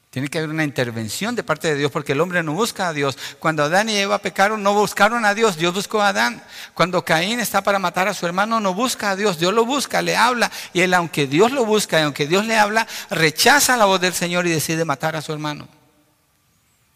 [0.09, 2.93] Tiene que haber una intervención de parte de Dios porque el hombre no busca a
[2.93, 3.15] Dios.
[3.37, 6.43] Cuando Adán y Eva pecaron, no buscaron a Dios, Dios buscó a Adán.
[6.73, 10.01] Cuando Caín está para matar a su hermano, no busca a Dios, Dios lo busca,
[10.01, 10.51] le habla.
[10.73, 14.15] Y él, aunque Dios lo busca y aunque Dios le habla, rechaza la voz del
[14.15, 15.67] Señor y decide matar a su hermano.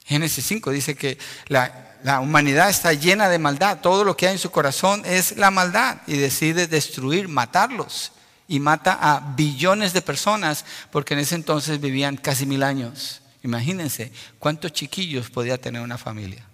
[0.05, 4.33] Génesis 5 dice que la, la humanidad está llena de maldad, todo lo que hay
[4.33, 8.11] en su corazón es la maldad y decide destruir, matarlos
[8.47, 13.21] y mata a billones de personas porque en ese entonces vivían casi mil años.
[13.43, 16.45] Imagínense cuántos chiquillos podía tener una familia.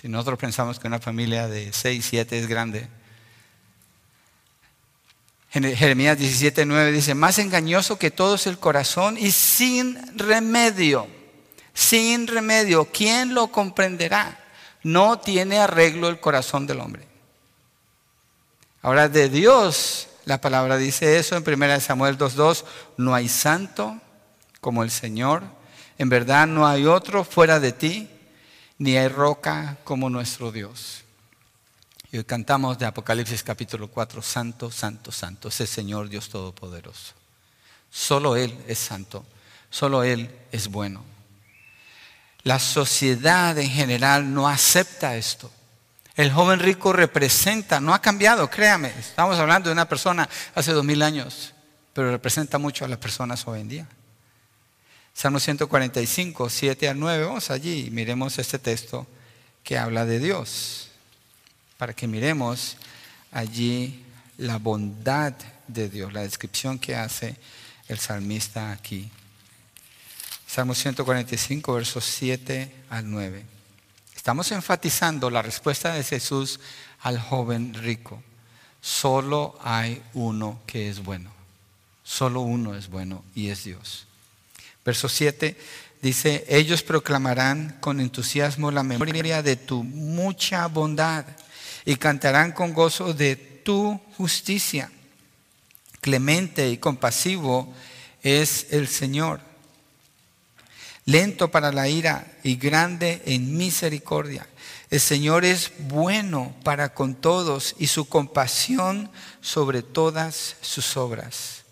[0.00, 2.88] Si nosotros pensamos que una familia de seis, siete es grande.
[5.50, 11.06] Jeremías 17, 9 dice, más engañoso que todo es el corazón y sin remedio,
[11.74, 14.38] sin remedio, ¿quién lo comprenderá?
[14.82, 17.06] No tiene arreglo el corazón del hombre.
[18.80, 22.64] Ahora de Dios la palabra dice eso en 1 Samuel 2.2,
[22.96, 24.00] no hay santo
[24.60, 25.42] como el Señor,
[25.98, 28.08] en verdad no hay otro fuera de ti,
[28.78, 31.02] ni hay roca como nuestro Dios.
[32.10, 37.14] Y hoy cantamos de Apocalipsis capítulo 4, Santo, Santo, Santo, ese Señor Dios Todopoderoso.
[37.90, 39.24] Solo Él es santo,
[39.70, 41.04] solo Él es bueno.
[42.42, 45.50] La sociedad en general no acepta esto.
[46.16, 50.84] El joven rico representa, no ha cambiado, créame, estamos hablando de una persona hace dos
[50.84, 51.54] mil años,
[51.94, 53.88] pero representa mucho a las personas hoy en día.
[55.14, 59.06] Salmo 145, 7 al 9, vamos allí y miremos este texto
[59.64, 60.90] que habla de Dios,
[61.78, 62.76] para que miremos
[63.30, 64.04] allí
[64.36, 65.32] la bondad
[65.66, 67.36] de Dios, la descripción que hace
[67.88, 69.10] el salmista aquí.
[70.46, 73.44] Salmo 145, versos 7 al 9.
[74.22, 76.60] Estamos enfatizando la respuesta de Jesús
[77.00, 78.22] al joven rico.
[78.80, 81.32] Solo hay uno que es bueno.
[82.04, 84.06] Solo uno es bueno y es Dios.
[84.84, 85.58] Verso 7
[86.02, 91.24] dice, ellos proclamarán con entusiasmo la memoria de tu mucha bondad
[91.84, 94.92] y cantarán con gozo de tu justicia.
[96.00, 97.74] Clemente y compasivo
[98.22, 99.40] es el Señor
[101.04, 104.46] lento para la ira y grande en misericordia.
[104.90, 109.10] El Señor es bueno para con todos y su compasión
[109.40, 111.62] sobre todas sus obras.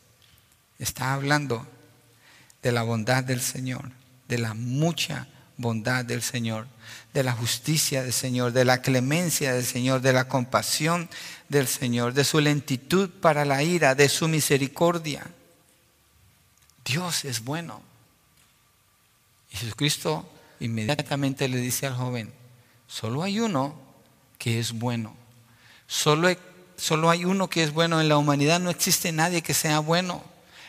[0.78, 1.66] Está hablando
[2.62, 3.90] de la bondad del Señor,
[4.28, 6.66] de la mucha bondad del Señor,
[7.12, 11.10] de la justicia del Señor, de la clemencia del Señor, de la compasión
[11.50, 15.26] del Señor, de su lentitud para la ira, de su misericordia.
[16.84, 17.89] Dios es bueno.
[19.50, 20.28] Jesucristo
[20.60, 22.32] inmediatamente le dice al joven,
[22.86, 23.74] solo hay uno
[24.38, 25.14] que es bueno.
[25.86, 26.28] Solo
[26.76, 28.00] solo hay uno que es bueno.
[28.00, 30.22] En la humanidad no existe nadie que sea bueno.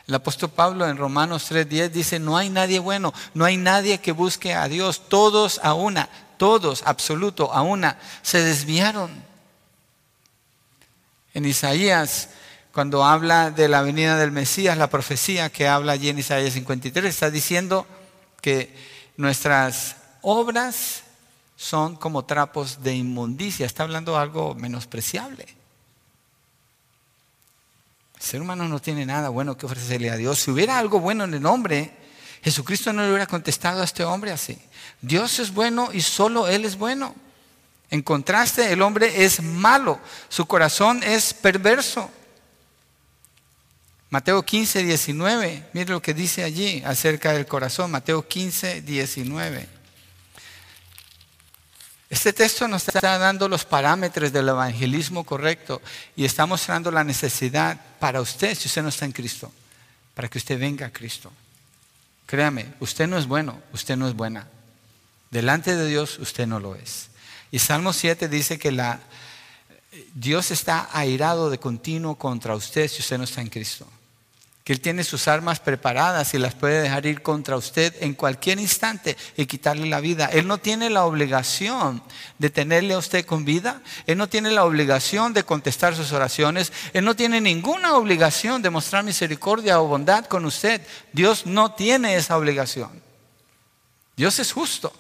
[0.08, 4.12] El apóstol Pablo en Romanos 3:10 dice, no hay nadie bueno, no hay nadie que
[4.12, 5.08] busque a Dios.
[5.08, 9.10] Todos a una, todos, absoluto, a una, se desviaron.
[11.34, 12.30] En Isaías,
[12.74, 17.10] cuando habla de la venida del Mesías, la profecía que habla allí en Isaías 53,
[17.10, 17.88] está diciendo,
[18.42, 18.76] que
[19.18, 21.04] nuestras obras
[21.56, 23.66] son como trapos de inmundicia.
[23.66, 25.44] Está hablando de algo menospreciable.
[28.16, 30.40] El ser humano no tiene nada bueno que ofrecerle a Dios.
[30.40, 31.92] Si hubiera algo bueno en el hombre,
[32.44, 34.60] Jesucristo no le hubiera contestado a este hombre así.
[35.02, 37.16] Dios es bueno y solo Él es bueno.
[37.92, 40.00] En contraste, el hombre es malo,
[40.30, 42.10] su corazón es perverso.
[44.12, 45.70] Mateo 15, 19.
[45.72, 47.92] Mire lo que dice allí acerca del corazón.
[47.92, 49.70] Mateo 15, 19.
[52.10, 55.82] Este texto nos está dando los parámetros del evangelismo correcto
[56.14, 59.50] y está mostrando la necesidad para usted, si usted no está en Cristo,
[60.14, 61.32] para que usted venga a Cristo.
[62.26, 64.46] Créame, usted no es bueno, usted no es buena.
[65.30, 67.08] Delante de Dios usted no lo es.
[67.50, 69.00] Y Salmo 7 dice que la,
[70.14, 73.88] Dios está airado de continuo contra usted si usted no está en Cristo
[74.64, 78.60] que Él tiene sus armas preparadas y las puede dejar ir contra usted en cualquier
[78.60, 80.28] instante y quitarle la vida.
[80.28, 82.04] Él no tiene la obligación
[82.38, 86.72] de tenerle a usted con vida, Él no tiene la obligación de contestar sus oraciones,
[86.94, 90.82] Él no tiene ninguna obligación de mostrar misericordia o bondad con usted.
[91.12, 93.02] Dios no tiene esa obligación.
[94.16, 94.94] Dios es justo,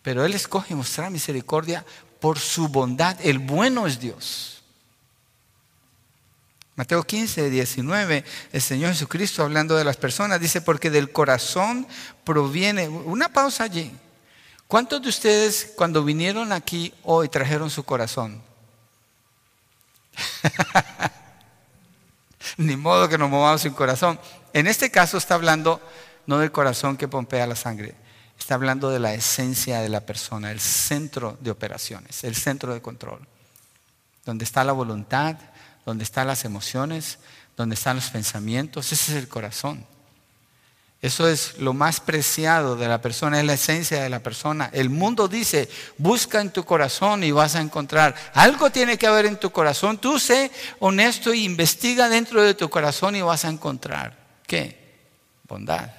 [0.00, 1.84] pero Él escoge mostrar misericordia
[2.20, 3.18] por su bondad.
[3.22, 4.53] El bueno es Dios.
[6.76, 11.86] Mateo 15, 19, el Señor Jesucristo hablando de las personas dice, porque del corazón
[12.24, 13.92] proviene, una pausa allí,
[14.66, 18.42] ¿Cuántos de ustedes cuando vinieron aquí hoy trajeron su corazón?
[22.56, 24.18] Ni modo que nos movamos sin corazón.
[24.52, 25.80] En este caso está hablando
[26.26, 27.94] no del corazón que pompea la sangre,
[28.38, 32.80] está hablando de la esencia de la persona, el centro de operaciones, el centro de
[32.80, 33.20] control,
[34.24, 35.36] donde está la voluntad,
[35.84, 37.18] donde están las emociones,
[37.56, 39.86] donde están los pensamientos, ese es el corazón.
[41.04, 44.70] Eso es lo más preciado de la persona, es la esencia de la persona.
[44.72, 45.68] El mundo dice,
[45.98, 48.14] busca en tu corazón y vas a encontrar.
[48.32, 49.98] Algo tiene que haber en tu corazón.
[49.98, 54.16] Tú sé honesto e investiga dentro de tu corazón y vas a encontrar.
[54.46, 54.96] ¿Qué?
[55.46, 55.90] Bondad.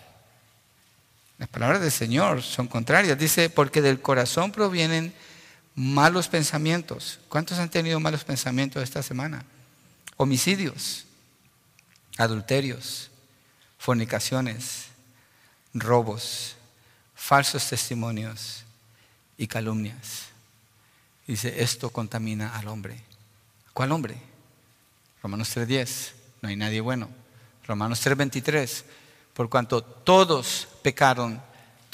[1.37, 3.15] Las palabras del Señor son contrarias.
[3.15, 5.13] Dice, porque del corazón provienen
[5.75, 7.19] malos pensamientos.
[7.29, 9.45] ¿Cuántos han tenido malos pensamientos esta semana?
[10.17, 11.05] Homicidios,
[12.17, 13.09] adulterios,
[13.77, 14.85] fornicaciones
[15.75, 16.55] robos,
[17.13, 18.63] falsos testimonios
[19.37, 20.27] y calumnias.
[21.27, 23.01] Dice, esto contamina al hombre.
[23.73, 24.15] ¿Cuál hombre?
[25.21, 27.09] Romanos 3.10, no hay nadie bueno.
[27.67, 28.83] Romanos 3.23,
[29.33, 31.41] por cuanto todos pecaron,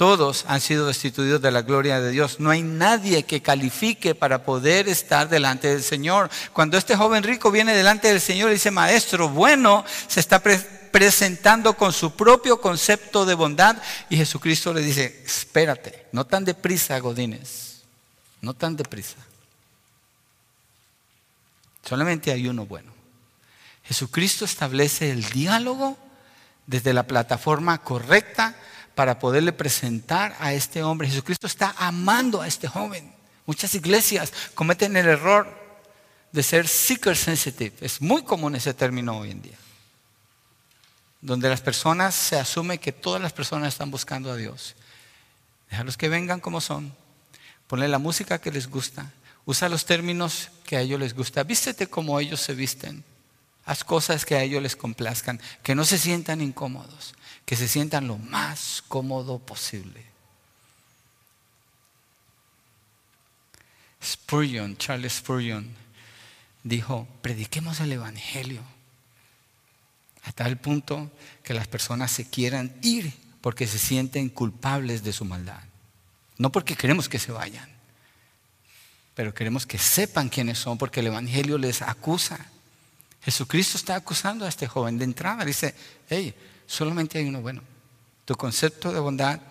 [0.02, 2.40] todos han sido destituidos de la gloria de Dios.
[2.40, 6.32] No hay nadie que califique para poder estar delante del Señor.
[6.54, 11.76] Cuando este joven rico viene delante del Señor y dice, maestro, bueno, se está presentando
[11.76, 13.78] con su propio concepto de bondad
[14.10, 17.84] y Jesucristo le dice, espérate, no tan deprisa, Godines,
[18.42, 19.18] no tan deprisa.
[21.86, 22.92] Solamente hay uno bueno.
[23.84, 25.96] Jesucristo establece el diálogo
[26.66, 28.56] desde la plataforma correcta
[28.96, 31.08] para poderle presentar a este hombre.
[31.08, 33.14] Jesucristo está amando a este joven.
[33.46, 35.48] Muchas iglesias cometen el error
[36.32, 37.76] de ser seeker sensitive.
[37.82, 39.58] Es muy común ese término hoy en día
[41.22, 44.76] donde las personas se asume que todas las personas están buscando a Dios.
[45.70, 46.94] Déjalos que vengan como son.
[47.68, 49.12] Ponle la música que les gusta.
[49.46, 51.44] Usa los términos que a ellos les gusta.
[51.44, 53.04] Vístete como ellos se visten.
[53.66, 55.40] Haz cosas que a ellos les complazcan.
[55.64, 57.14] Que no se sientan incómodos.
[57.46, 60.06] Que se sientan lo más cómodo posible.
[64.04, 65.76] Spurgeon, Charles Spurgeon,
[66.64, 68.62] dijo, prediquemos el Evangelio
[70.24, 71.12] a tal punto
[71.44, 75.62] que las personas se quieran ir porque se sienten culpables de su maldad.
[76.38, 77.70] No porque queremos que se vayan,
[79.16, 82.40] pero queremos que sepan quiénes son porque el Evangelio les acusa.
[83.24, 85.46] Jesucristo está acusando a este joven de entrada.
[85.46, 85.76] Dice,
[86.10, 86.34] hey,
[86.72, 87.62] solamente hay uno bueno.
[88.26, 89.42] Tu concepto de bondad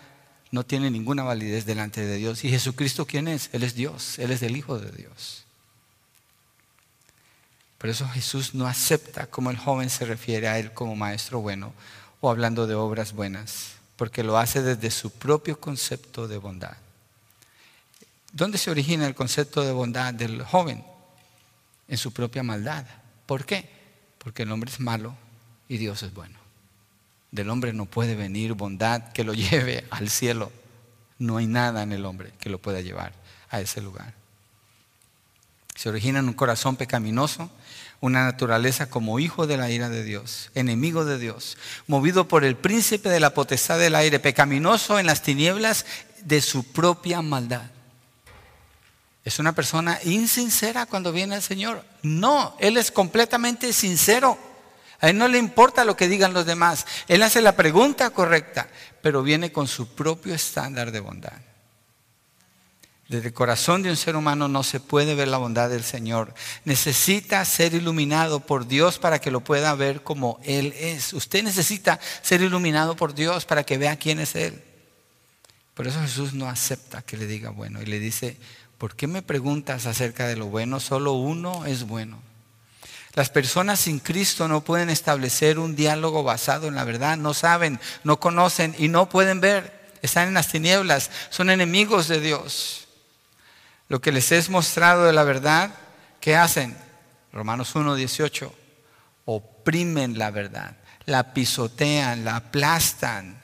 [0.49, 2.43] no tiene ninguna validez delante de Dios.
[2.43, 3.49] ¿Y Jesucristo quién es?
[3.53, 5.45] Él es Dios, Él es el Hijo de Dios.
[7.77, 11.73] Por eso Jesús no acepta como el joven se refiere a él como maestro bueno
[12.19, 16.77] o hablando de obras buenas, porque lo hace desde su propio concepto de bondad.
[18.33, 20.83] ¿Dónde se origina el concepto de bondad del joven?
[21.87, 22.85] En su propia maldad.
[23.25, 23.67] ¿Por qué?
[24.19, 25.15] Porque el hombre es malo
[25.67, 26.40] y Dios es bueno.
[27.31, 30.51] Del hombre no puede venir bondad que lo lleve al cielo.
[31.17, 33.13] No hay nada en el hombre que lo pueda llevar
[33.49, 34.13] a ese lugar.
[35.75, 37.49] Se origina en un corazón pecaminoso
[38.01, 42.57] una naturaleza como hijo de la ira de Dios, enemigo de Dios, movido por el
[42.57, 45.85] príncipe de la potestad del aire, pecaminoso en las tinieblas
[46.23, 47.69] de su propia maldad.
[49.23, 51.85] ¿Es una persona insincera cuando viene al Señor?
[52.01, 54.37] No, Él es completamente sincero.
[55.01, 56.85] A Él no le importa lo que digan los demás.
[57.07, 58.69] Él hace la pregunta correcta,
[59.01, 61.33] pero viene con su propio estándar de bondad.
[63.11, 66.33] Desde el corazón de un ser humano no se puede ver la bondad del Señor.
[66.63, 71.11] Necesita ser iluminado por Dios para que lo pueda ver como Él es.
[71.11, 74.63] Usted necesita ser iluminado por Dios para que vea quién es Él.
[75.73, 78.37] Por eso Jesús no acepta que le diga bueno y le dice,
[78.77, 80.79] ¿por qué me preguntas acerca de lo bueno?
[80.79, 82.21] Solo uno es bueno.
[83.13, 87.17] Las personas sin Cristo no pueden establecer un diálogo basado en la verdad.
[87.17, 89.81] No saben, no conocen y no pueden ver.
[90.01, 92.81] Están en las tinieblas, son enemigos de Dios
[93.91, 95.69] lo que les es mostrado de la verdad,
[96.21, 96.77] ¿qué hacen?
[97.33, 98.55] Romanos 1, 18,
[99.25, 103.43] oprimen la verdad, la pisotean, la aplastan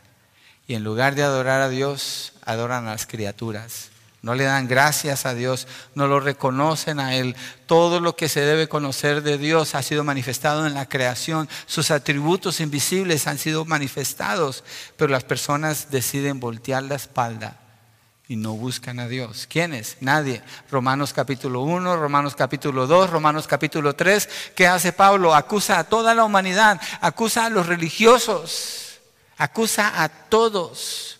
[0.65, 3.89] y en lugar de adorar a Dios, adoran a las criaturas.
[4.27, 7.33] No le dan gracias a Dios, no lo reconocen a Él.
[7.65, 11.47] Todo lo que se debe conocer de Dios ha sido manifestado en la creación.
[11.65, 14.65] Sus atributos invisibles han sido manifestados,
[14.97, 17.57] pero las personas deciden voltear la espalda
[18.27, 19.47] y no buscan a Dios.
[19.49, 19.95] ¿Quiénes?
[20.01, 20.43] Nadie.
[20.69, 24.27] Romanos capítulo 1, Romanos capítulo 2, Romanos capítulo 3.
[24.53, 25.33] ¿Qué hace Pablo?
[25.35, 28.99] Acusa a toda la humanidad, acusa a los religiosos,
[29.37, 31.16] acusa a todos.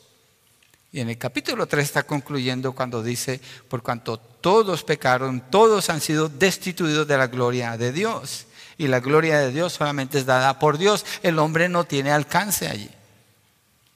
[0.92, 6.00] Y en el capítulo 3 está concluyendo cuando dice, por cuanto todos pecaron, todos han
[6.00, 8.46] sido destituidos de la gloria de Dios.
[8.78, 11.06] Y la gloria de Dios solamente es dada por Dios.
[11.24, 12.90] El hombre no tiene alcance allí.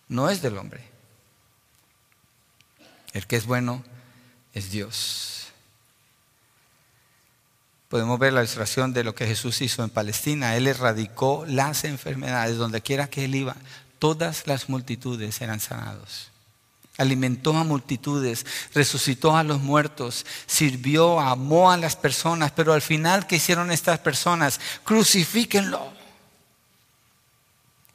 [0.10, 0.84] No es del hombre.
[3.14, 3.84] El que es bueno
[4.54, 5.48] es Dios.
[7.88, 10.56] Podemos ver la ilustración de lo que Jesús hizo en Palestina.
[10.58, 13.56] Él erradicó las enfermedades donde quiera que él iba.
[14.00, 16.31] Todas las multitudes eran sanados
[16.98, 23.28] alimentó a multitudes, resucitó a los muertos, sirvió, amó a las personas, pero al final,
[23.28, 24.60] ¿qué hicieron estas personas?
[24.84, 26.02] Crucifíquenlo.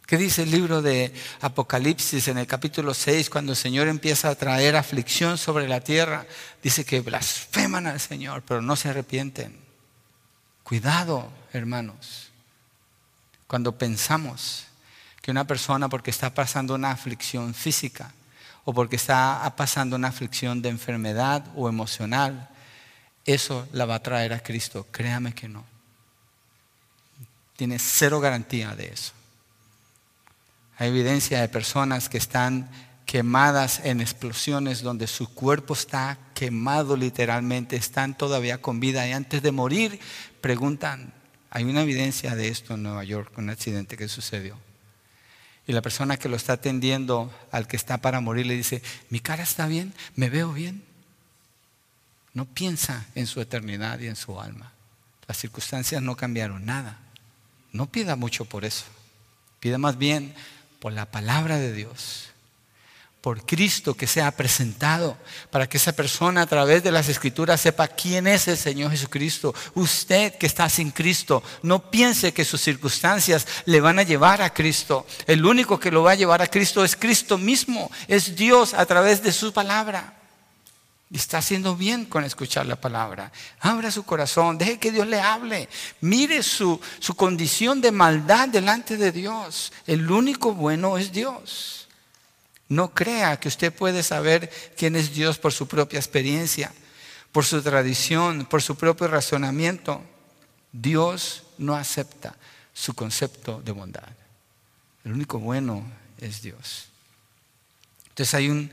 [0.07, 4.37] ¿Qué dice el libro de Apocalipsis en el capítulo 6 cuando el Señor empieza a
[4.37, 6.27] traer aflicción sobre la tierra?
[6.63, 9.59] Dice que blasfeman al Señor, pero no se arrepienten.
[10.63, 12.31] Cuidado, hermanos,
[13.49, 14.67] cuando pensamos
[15.21, 18.13] que una persona porque está pasando una aflicción física,
[18.67, 22.49] o porque está pasando una aflicción de enfermedad o emocional,
[23.25, 24.89] eso la va a traer a Cristo.
[24.91, 25.65] Créame que no.
[27.57, 29.13] Tiene cero garantía de eso.
[30.79, 32.69] Hay evidencia de personas que están
[33.07, 39.43] quemadas en explosiones donde su cuerpo está quemado literalmente, están todavía con vida y antes
[39.43, 40.01] de morir
[40.41, 41.15] preguntan,
[41.51, 44.66] hay una evidencia de esto en Nueva York, un accidente que sucedió.
[45.67, 49.21] Y la persona que lo está atendiendo al que está para morir le dice, mi
[49.21, 50.85] cara está bien, me veo bien.
[52.35, 54.73] No piensa en su eternidad y en su alma.
[55.27, 56.99] Las circunstancias no cambiaron nada.
[57.73, 58.85] No pida mucho por eso.
[59.59, 60.35] Pida más bien
[60.79, 62.31] por la palabra de Dios
[63.27, 65.19] por Cristo que sea presentado,
[65.51, 69.53] para que esa persona a través de las escrituras sepa quién es el Señor Jesucristo.
[69.75, 74.55] Usted que está sin Cristo, no piense que sus circunstancias le van a llevar a
[74.55, 75.09] Cristo.
[75.27, 78.87] El único que lo va a llevar a Cristo es Cristo mismo, es Dios a
[78.87, 80.15] través de su palabra.
[81.11, 83.33] Y está haciendo bien con escuchar la palabra.
[83.59, 85.69] Abra su corazón, deje que Dios le hable.
[86.01, 89.73] Mire su, su condición de maldad delante de Dios.
[89.85, 91.86] El único bueno es Dios.
[92.69, 96.73] No crea que usted puede saber quién es Dios por su propia experiencia,
[97.33, 100.03] por su tradición, por su propio razonamiento.
[100.73, 102.35] Dios no acepta
[102.75, 104.09] su concepto de bondad.
[105.05, 105.85] El único bueno
[106.19, 106.89] es Dios.
[108.09, 108.71] Entonces hay un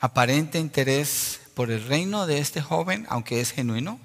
[0.00, 4.00] aparente interés por el reino de este joven, aunque es genuino,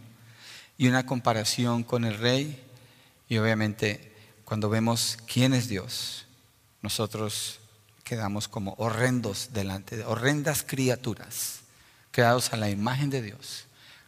[0.78, 2.62] y una comparación con el rey.
[3.28, 4.12] Y obviamente
[4.44, 6.26] cuando vemos quién es Dios,
[6.82, 7.59] nosotros
[8.10, 11.60] quedamos como horrendos delante de horrendas criaturas
[12.10, 13.66] creados a la imagen de Dios,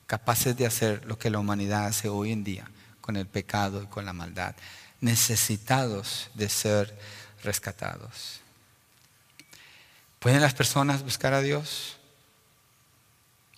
[0.08, 2.68] capaces de hacer lo que la humanidad hace hoy en día
[3.00, 4.56] con el pecado y con la maldad,
[5.02, 6.98] necesitados de ser
[7.44, 8.40] rescatados.
[10.18, 11.98] ¿Pueden las personas buscar a Dios?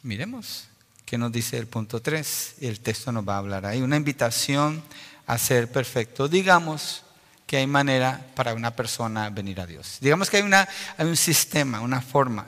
[0.02, 0.66] Miremos
[1.06, 3.82] qué nos dice el punto 3 y el texto nos va a hablar ahí.
[3.82, 4.84] Una invitación
[5.26, 6.28] a ser perfecto.
[6.28, 7.04] Digamos,
[7.48, 9.98] que hay manera para una persona venir a Dios.
[10.02, 10.68] Digamos que hay, una,
[10.98, 12.46] hay un sistema, una forma.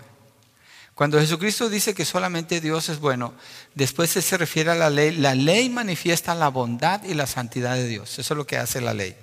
[0.93, 3.34] Cuando Jesucristo dice que solamente Dios es bueno,
[3.74, 5.12] después se refiere a la ley.
[5.12, 8.18] La ley manifiesta la bondad y la santidad de Dios.
[8.18, 9.16] Eso es lo que hace la ley.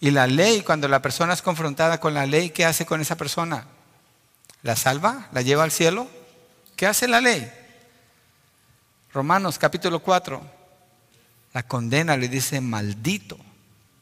[0.00, 3.16] Y la ley, cuando la persona es confrontada con la ley, ¿qué hace con esa
[3.16, 3.66] persona?
[4.62, 5.28] ¿La salva?
[5.32, 6.08] ¿La lleva al cielo?
[6.76, 7.50] ¿Qué hace la ley?
[9.14, 10.58] Romanos capítulo 4.
[11.54, 13.38] La condena, le dice maldito,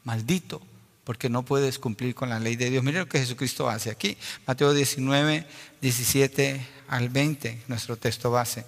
[0.03, 0.61] maldito
[1.07, 2.83] porque no puedes cumplir con la ley de Dios.
[2.83, 4.17] Mire lo que Jesucristo hace aquí.
[4.45, 5.47] Mateo 19,
[5.79, 8.65] 17 al 20, nuestro texto base.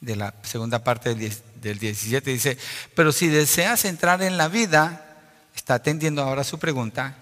[0.00, 2.56] De la segunda parte del 17 dice,
[2.94, 5.18] pero si deseas entrar en la vida,
[5.54, 7.18] está atendiendo ahora su pregunta,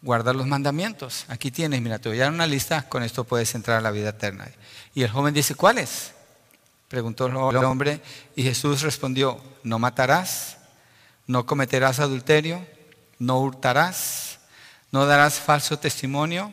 [0.00, 1.24] guarda los mandamientos.
[1.28, 3.92] Aquí tienes, mira, te voy a dar una lista, con esto puedes entrar a la
[3.92, 4.48] vida eterna.
[4.92, 6.14] Y el joven dice, ¿cuáles?
[6.88, 8.00] Preguntó el hombre
[8.34, 10.56] y Jesús respondió, no matarás
[11.26, 12.64] no cometerás adulterio,
[13.22, 14.40] no hurtarás,
[14.90, 16.52] no darás falso testimonio,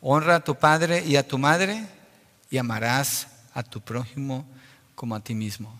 [0.00, 1.86] honra a tu padre y a tu madre
[2.50, 4.46] y amarás a tu prójimo
[4.94, 5.78] como a ti mismo.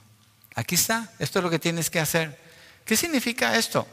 [0.55, 2.39] Aquí está, esto es lo que tienes que hacer.
[2.85, 3.87] ¿Qué significa esto?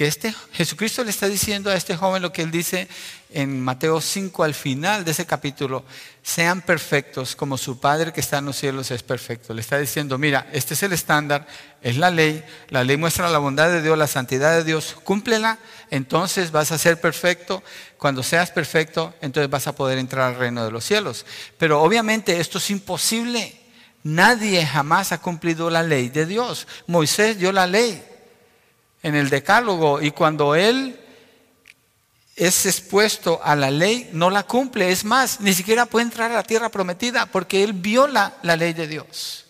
[0.00, 2.88] Que este Jesucristo le está diciendo a este joven lo que él dice
[3.34, 5.84] en Mateo 5 al final de ese capítulo,
[6.22, 9.52] sean perfectos como su Padre que está en los cielos es perfecto.
[9.52, 11.46] Le está diciendo, mira, este es el estándar,
[11.82, 15.58] es la ley, la ley muestra la bondad de Dios, la santidad de Dios, cúmplela,
[15.90, 17.62] entonces vas a ser perfecto.
[17.98, 21.26] Cuando seas perfecto, entonces vas a poder entrar al reino de los cielos.
[21.58, 23.54] Pero obviamente esto es imposible.
[24.02, 26.66] Nadie jamás ha cumplido la ley de Dios.
[26.86, 28.02] Moisés dio la ley,
[29.02, 30.98] en el decálogo y cuando él
[32.36, 34.90] es expuesto a la ley, no la cumple.
[34.90, 38.72] Es más, ni siquiera puede entrar a la tierra prometida porque él viola la ley
[38.72, 39.46] de Dios.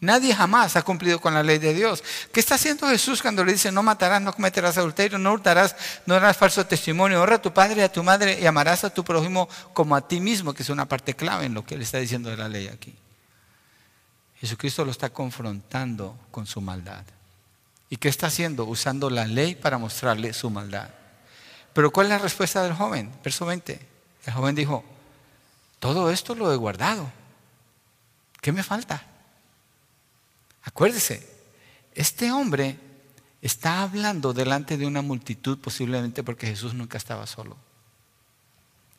[0.00, 2.04] Nadie jamás ha cumplido con la ley de Dios.
[2.32, 6.14] ¿Qué está haciendo Jesús cuando le dice no matarás, no cometerás adulterio, no hurtarás, no
[6.14, 9.02] harás falso testimonio, honra a tu padre y a tu madre y amarás a tu
[9.02, 11.98] prójimo como a ti mismo, que es una parte clave en lo que él está
[11.98, 12.94] diciendo de la ley aquí?
[14.40, 17.04] Jesucristo lo está confrontando con su maldad.
[17.94, 18.64] ¿Y qué está haciendo?
[18.64, 20.88] Usando la ley para mostrarle su maldad.
[21.72, 23.08] Pero ¿cuál es la respuesta del joven?
[23.22, 23.88] Verso 20.
[24.26, 24.82] El joven dijo,
[25.78, 27.08] todo esto lo he guardado.
[28.40, 29.00] ¿Qué me falta?
[30.64, 31.24] Acuérdese,
[31.94, 32.80] este hombre
[33.40, 37.56] está hablando delante de una multitud posiblemente porque Jesús nunca estaba solo.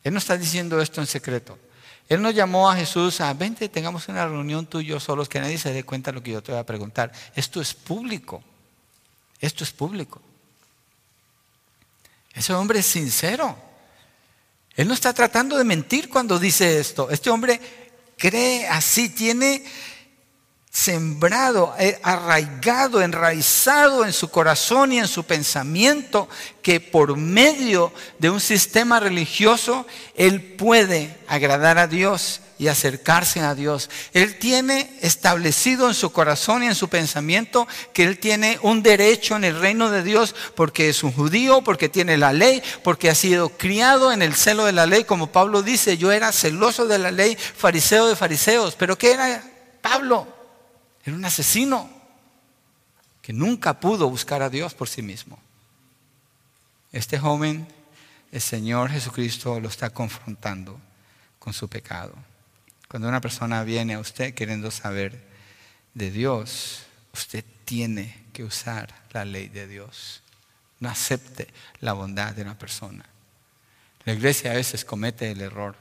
[0.05, 1.59] Él no está diciendo esto en secreto.
[2.07, 5.41] Él no llamó a Jesús a, vente, tengamos una reunión tú y yo solos, que
[5.41, 7.11] nadie se dé cuenta de lo que yo te voy a preguntar.
[7.35, 8.41] Esto es público.
[9.45, 10.19] Esto es público.
[12.33, 13.55] Ese hombre es sincero.
[14.75, 17.11] Él no está tratando de mentir cuando dice esto.
[17.11, 17.61] Este hombre
[18.17, 19.63] cree así, tiene
[20.71, 26.27] sembrado, eh, arraigado, enraizado en su corazón y en su pensamiento
[26.63, 29.85] que por medio de un sistema religioso
[30.15, 33.89] él puede agradar a Dios y acercarse a Dios.
[34.13, 39.35] Él tiene establecido en su corazón y en su pensamiento que él tiene un derecho
[39.35, 43.15] en el reino de Dios porque es un judío, porque tiene la ley, porque ha
[43.15, 46.99] sido criado en el celo de la ley, como Pablo dice, yo era celoso de
[46.99, 49.43] la ley, fariseo de fariseos, pero ¿qué era
[49.81, 50.27] Pablo?
[51.03, 51.89] Era un asesino
[53.21, 55.39] que nunca pudo buscar a Dios por sí mismo.
[56.91, 57.67] Este joven,
[58.31, 60.79] el Señor Jesucristo lo está confrontando
[61.39, 62.13] con su pecado.
[62.95, 65.21] Cuando una persona viene a usted queriendo saber
[65.95, 66.83] de Dios,
[67.13, 70.21] usted tiene que usar la ley de Dios.
[70.79, 71.49] No acepte
[71.81, 73.03] la bondad de una persona.
[74.05, 75.75] La iglesia a veces comete el error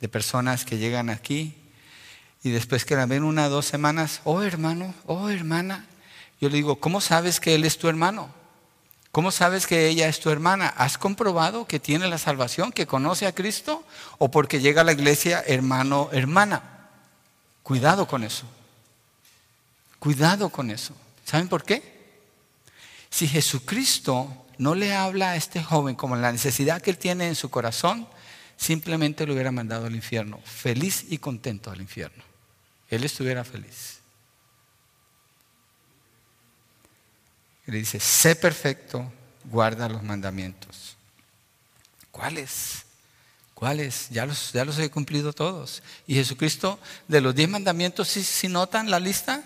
[0.00, 1.56] de personas que llegan aquí
[2.44, 5.84] y después que la ven una o dos semanas, oh hermano, oh hermana,
[6.40, 8.32] yo le digo, ¿cómo sabes que él es tu hermano?
[9.16, 10.66] ¿Cómo sabes que ella es tu hermana?
[10.76, 13.82] ¿Has comprobado que tiene la salvación, que conoce a Cristo?
[14.18, 16.90] ¿O porque llega a la iglesia hermano, hermana?
[17.62, 18.44] Cuidado con eso.
[19.98, 20.94] Cuidado con eso.
[21.24, 22.20] ¿Saben por qué?
[23.08, 27.36] Si Jesucristo no le habla a este joven como la necesidad que él tiene en
[27.36, 28.06] su corazón,
[28.58, 32.22] simplemente lo hubiera mandado al infierno, feliz y contento al infierno
[32.90, 33.95] él estuviera feliz.
[37.66, 39.12] Y le dice, sé perfecto,
[39.44, 40.96] guarda los mandamientos.
[42.10, 42.84] ¿Cuáles?
[43.54, 44.08] ¿Cuáles?
[44.10, 45.82] Ya los, ya los he cumplido todos.
[46.06, 49.42] Y Jesucristo, de los diez mandamientos, si, si notan la lista,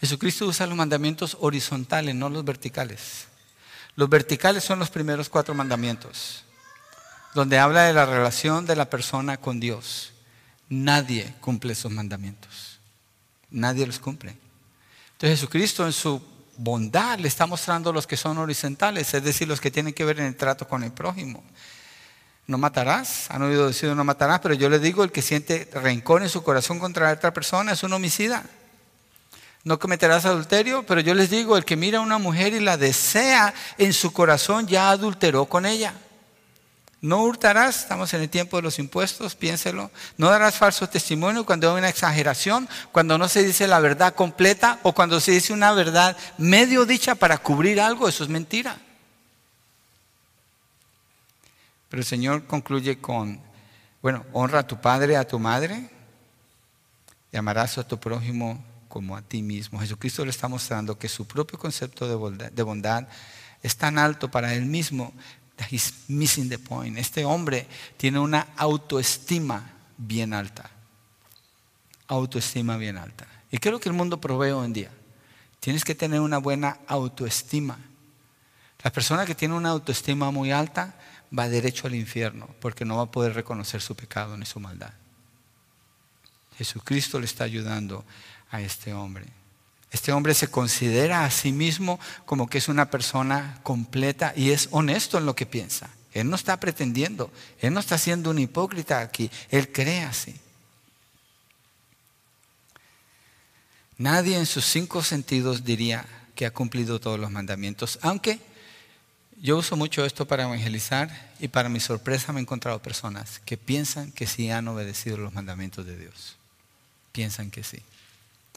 [0.00, 3.26] Jesucristo usa los mandamientos horizontales, no los verticales.
[3.96, 6.44] Los verticales son los primeros cuatro mandamientos,
[7.34, 10.12] donde habla de la relación de la persona con Dios.
[10.68, 12.80] Nadie cumple esos mandamientos.
[13.50, 14.36] Nadie los cumple.
[15.12, 19.60] Entonces Jesucristo en su bondad le está mostrando los que son horizontales, es decir, los
[19.60, 21.42] que tienen que ver en el trato con el prójimo.
[22.46, 26.22] No matarás, han oído decir no matarás, pero yo le digo, el que siente rencor
[26.22, 28.44] en su corazón contra otra persona es un homicida.
[29.64, 32.76] No cometerás adulterio, pero yo les digo, el que mira a una mujer y la
[32.76, 35.94] desea en su corazón ya adulteró con ella.
[37.04, 39.90] No hurtarás, estamos en el tiempo de los impuestos, piénselo.
[40.16, 44.80] No darás falso testimonio cuando hay una exageración, cuando no se dice la verdad completa
[44.82, 48.78] o cuando se dice una verdad medio dicha para cubrir algo, eso es mentira.
[51.90, 53.38] Pero el Señor concluye con,
[54.00, 55.90] bueno, honra a tu padre, a tu madre,
[57.30, 59.78] y amarás a tu prójimo como a ti mismo.
[59.78, 63.08] Jesucristo le está mostrando que su propio concepto de bondad
[63.62, 65.12] es tan alto para él mismo
[66.08, 66.98] Missing the point.
[66.98, 70.70] Este hombre tiene una autoestima bien alta.
[72.08, 73.26] Autoestima bien alta.
[73.50, 74.90] ¿Y qué es lo que el mundo provee hoy en día?
[75.60, 77.78] Tienes que tener una buena autoestima.
[78.82, 80.94] La persona que tiene una autoestima muy alta
[81.36, 84.92] va derecho al infierno porque no va a poder reconocer su pecado ni su maldad.
[86.58, 88.04] Jesucristo le está ayudando
[88.50, 89.26] a este hombre.
[89.94, 94.66] Este hombre se considera a sí mismo como que es una persona completa y es
[94.72, 95.88] honesto en lo que piensa.
[96.12, 97.30] Él no está pretendiendo,
[97.60, 100.34] él no está siendo un hipócrita aquí, él cree así.
[103.96, 108.40] Nadie en sus cinco sentidos diría que ha cumplido todos los mandamientos, aunque
[109.40, 113.56] yo uso mucho esto para evangelizar y para mi sorpresa me he encontrado personas que
[113.56, 116.34] piensan que sí han obedecido los mandamientos de Dios.
[117.12, 117.78] Piensan que sí.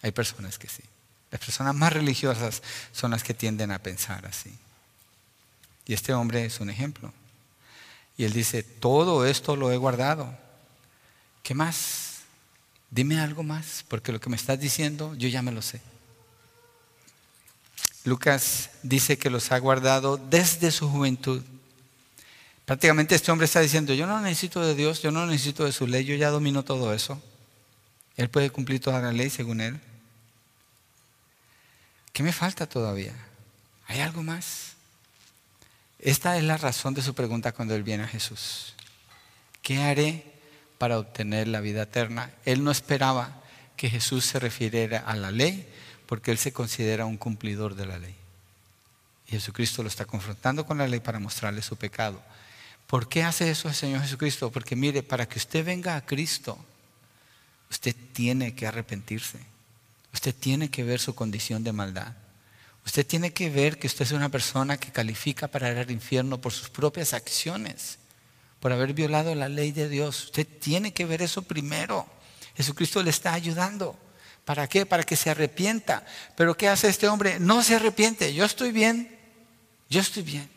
[0.01, 0.81] Hay personas que sí.
[1.31, 2.61] Las personas más religiosas
[2.91, 4.57] son las que tienden a pensar así.
[5.85, 7.13] Y este hombre es un ejemplo.
[8.17, 10.37] Y él dice, todo esto lo he guardado.
[11.43, 12.19] ¿Qué más?
[12.89, 15.81] Dime algo más, porque lo que me estás diciendo yo ya me lo sé.
[18.05, 21.43] Lucas dice que los ha guardado desde su juventud.
[22.65, 25.87] Prácticamente este hombre está diciendo, yo no necesito de Dios, yo no necesito de su
[25.87, 27.21] ley, yo ya domino todo eso.
[28.15, 29.79] Él puede cumplir toda la ley según él.
[32.17, 33.13] ¿Qué me falta todavía?
[33.85, 34.71] ¿Hay algo más?
[35.99, 38.73] Esta es la razón de su pregunta cuando él viene a Jesús.
[39.61, 40.25] ¿Qué haré
[40.79, 42.31] para obtener la vida eterna?
[42.43, 43.43] Él no esperaba
[43.75, 45.71] que Jesús se refiriera a la ley
[46.07, 48.15] porque él se considera un cumplidor de la ley.
[49.27, 52.19] Y Jesucristo lo está confrontando con la ley para mostrarle su pecado.
[52.87, 54.51] ¿Por qué hace eso el Señor Jesucristo?
[54.51, 56.57] Porque mire, para que usted venga a Cristo,
[57.69, 59.37] usted tiene que arrepentirse.
[60.17, 62.11] Usted tiene que ver su condición de maldad.
[62.83, 66.41] Usted tiene que ver que usted es una persona que califica para ir al infierno
[66.41, 67.99] por sus propias acciones,
[68.59, 70.23] por haber violado la ley de Dios.
[70.23, 72.07] Usted tiene que ver eso primero.
[72.55, 73.95] Jesucristo le está ayudando.
[74.43, 74.87] ¿Para qué?
[74.87, 76.03] Para que se arrepienta.
[76.35, 77.39] Pero ¿qué hace este hombre?
[77.39, 78.33] No se arrepiente.
[78.33, 79.15] Yo estoy bien.
[79.87, 80.49] Yo estoy bien.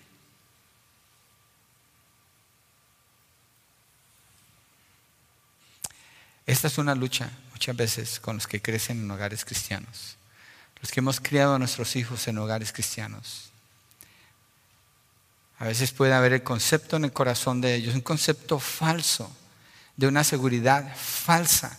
[6.46, 7.30] Esta es una lucha
[7.60, 10.16] muchas veces con los que crecen en hogares cristianos,
[10.80, 13.50] los que hemos criado a nuestros hijos en hogares cristianos.
[15.58, 19.30] A veces puede haber el concepto en el corazón de ellos, un concepto falso,
[19.94, 21.78] de una seguridad falsa,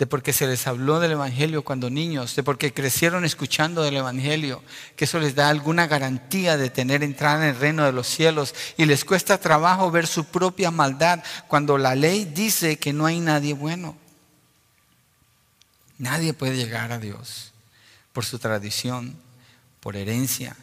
[0.00, 4.64] de porque se les habló del Evangelio cuando niños, de porque crecieron escuchando del Evangelio,
[4.96, 8.52] que eso les da alguna garantía de tener entrada en el reino de los cielos
[8.76, 13.20] y les cuesta trabajo ver su propia maldad cuando la ley dice que no hay
[13.20, 13.96] nadie bueno.
[16.00, 17.52] Nadie puede llegar a Dios
[18.14, 19.18] por su tradición,
[19.80, 20.56] por herencia,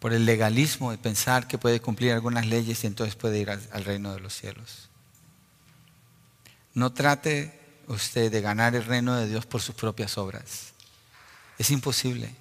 [0.00, 3.84] por el legalismo de pensar que puede cumplir algunas leyes y entonces puede ir al,
[3.84, 4.88] reino de los cielos.
[6.74, 10.72] No trate usted de ganar el reino de Dios por sus propias obras.
[11.58, 12.34] Es imposible.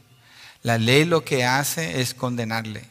[0.64, 2.88] La ley lo que hace es condenarle.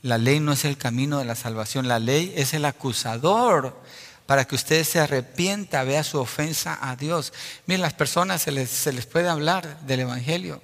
[0.00, 1.86] La ley no es el camino de la salvación.
[1.86, 3.78] La ley es el acusador
[4.26, 7.32] para que usted se arrepienta, vea su ofensa a Dios.
[7.66, 10.60] Miren, las personas se les, puede hablar del Evangelio.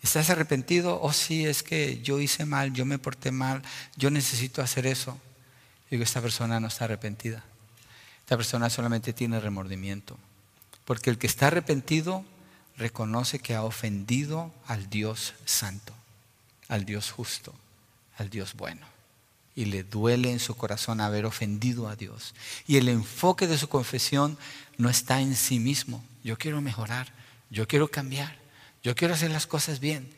[0.00, 1.00] ¿Estás arrepentido?
[1.02, 3.62] Oh, sí, es que yo hice mal, yo me porté mal,
[3.96, 5.18] yo necesito hacer eso.
[5.90, 7.42] Digo, esta persona no está arrepentida.
[8.20, 10.16] Esta persona solamente tiene remordimiento.
[10.84, 12.24] Porque el que está arrepentido
[12.76, 15.92] reconoce que ha ofendido al Dios santo,
[16.68, 17.52] al Dios justo,
[18.16, 18.95] al Dios bueno
[19.56, 22.34] y le duele en su corazón haber ofendido a Dios.
[22.68, 24.38] Y el enfoque de su confesión
[24.76, 26.04] no está en sí mismo.
[26.22, 27.12] Yo quiero mejorar,
[27.50, 28.36] yo quiero cambiar,
[28.84, 30.08] yo quiero hacer las cosas bien.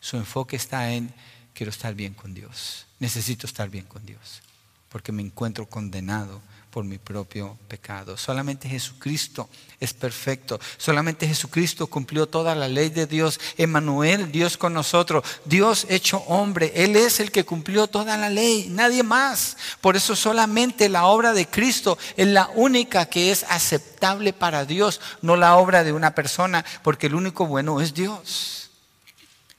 [0.00, 1.14] Su enfoque está en
[1.54, 4.42] quiero estar bien con Dios, necesito estar bien con Dios,
[4.88, 8.16] porque me encuentro condenado por mi propio pecado.
[8.16, 9.48] Solamente Jesucristo
[9.80, 10.60] es perfecto.
[10.76, 13.40] Solamente Jesucristo cumplió toda la ley de Dios.
[13.58, 15.24] Emanuel, Dios con nosotros.
[15.44, 16.72] Dios hecho hombre.
[16.74, 18.68] Él es el que cumplió toda la ley.
[18.70, 19.56] Nadie más.
[19.80, 25.00] Por eso solamente la obra de Cristo es la única que es aceptable para Dios,
[25.22, 28.70] no la obra de una persona, porque el único bueno es Dios.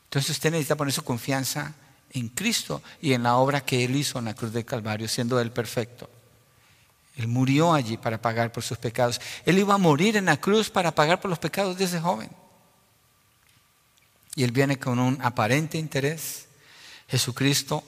[0.06, 1.74] Entonces usted necesita poner su confianza
[2.12, 5.40] en Cristo y en la obra que Él hizo en la cruz del Calvario, siendo
[5.40, 6.10] Él perfecto.
[7.16, 9.20] Él murió allí para pagar por sus pecados.
[9.46, 12.30] Él iba a morir en la cruz para pagar por los pecados de ese joven.
[14.36, 16.48] Y él viene con un aparente interés.
[17.10, 17.84] Jesucristo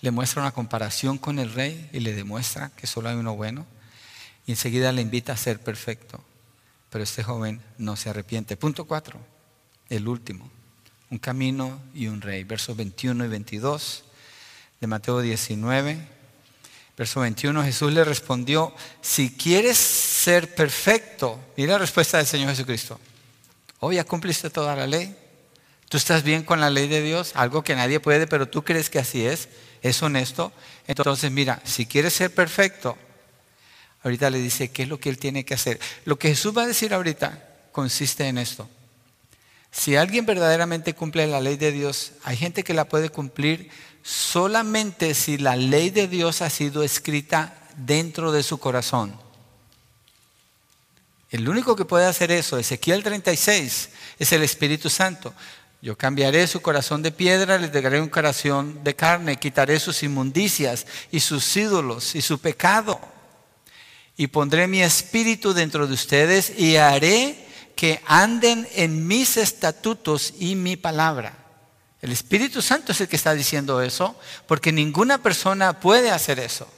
[0.00, 3.66] le muestra una comparación con el rey y le demuestra que solo hay uno bueno.
[4.46, 6.22] Y enseguida le invita a ser perfecto.
[6.90, 8.56] Pero este joven no se arrepiente.
[8.56, 9.18] Punto 4,
[9.90, 10.50] el último.
[11.10, 12.44] Un camino y un rey.
[12.44, 14.04] Versos 21 y 22
[14.80, 16.13] de Mateo 19.
[16.96, 23.00] Verso 21, Jesús le respondió, si quieres ser perfecto, mira la respuesta del Señor Jesucristo.
[23.80, 25.16] Oh, ya cumpliste toda la ley.
[25.88, 28.90] Tú estás bien con la ley de Dios, algo que nadie puede, pero tú crees
[28.90, 29.48] que así es,
[29.82, 30.52] es honesto.
[30.86, 32.96] Entonces, mira, si quieres ser perfecto,
[34.02, 35.80] ahorita le dice qué es lo que él tiene que hacer.
[36.04, 38.68] Lo que Jesús va a decir ahorita consiste en esto.
[39.72, 43.70] Si alguien verdaderamente cumple la ley de Dios, hay gente que la puede cumplir
[44.04, 49.18] solamente si la ley de Dios ha sido escrita dentro de su corazón.
[51.30, 53.88] El único que puede hacer eso, Ezequiel 36,
[54.18, 55.34] es el Espíritu Santo.
[55.80, 60.86] Yo cambiaré su corazón de piedra, le daré un corazón de carne, quitaré sus inmundicias
[61.10, 63.00] y sus ídolos y su pecado.
[64.18, 70.54] Y pondré mi espíritu dentro de ustedes y haré que anden en mis estatutos y
[70.56, 71.43] mi palabra.
[72.04, 74.14] El Espíritu Santo es el que está diciendo eso,
[74.46, 76.68] porque ninguna persona puede hacer eso.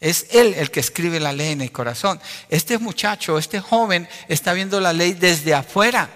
[0.00, 2.20] Es Él el que escribe la ley en el corazón.
[2.50, 6.10] Este muchacho, este joven, está viendo la ley desde afuera.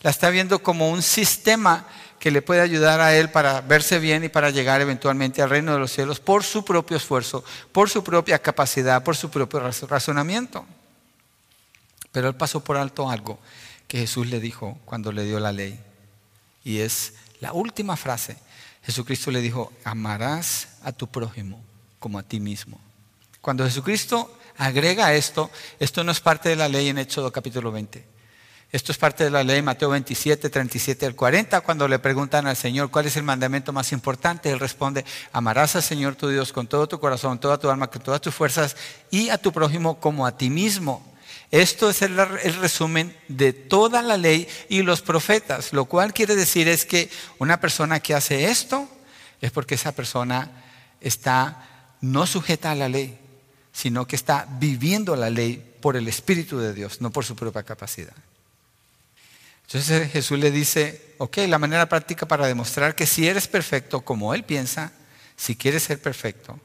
[0.00, 1.86] La está viendo como un sistema
[2.18, 5.72] que le puede ayudar a él para verse bien y para llegar eventualmente al reino
[5.72, 10.66] de los cielos por su propio esfuerzo, por su propia capacidad, por su propio razonamiento.
[12.10, 13.38] Pero él pasó por alto algo
[13.86, 15.78] que Jesús le dijo cuando le dio la ley.
[16.64, 18.36] Y es la última frase.
[18.82, 21.62] Jesucristo le dijo, amarás a tu prójimo
[21.98, 22.80] como a ti mismo.
[23.40, 28.18] Cuando Jesucristo agrega esto, esto no es parte de la ley en Éxodo capítulo 20.
[28.70, 31.62] Esto es parte de la ley Mateo 27, 37 al 40.
[31.62, 35.82] Cuando le preguntan al Señor cuál es el mandamiento más importante, Él responde, amarás al
[35.82, 38.76] Señor tu Dios con todo tu corazón, toda tu alma, con todas tus fuerzas
[39.10, 41.02] y a tu prójimo como a ti mismo.
[41.50, 46.68] Esto es el, resumen de toda la ley y los profetas, lo cual quiere decir
[46.68, 48.86] es que una persona que hace esto
[49.40, 50.50] es porque esa persona
[51.00, 53.18] está no sujeta a la ley,
[53.72, 57.62] sino que está viviendo la ley por el Espíritu de Dios, no por su propia
[57.62, 58.14] capacidad.
[59.66, 64.34] Entonces Jesús le dice, ok, la manera práctica para demostrar que si eres perfecto como
[64.34, 64.92] Él piensa,
[65.36, 66.58] si quieres ser perfecto,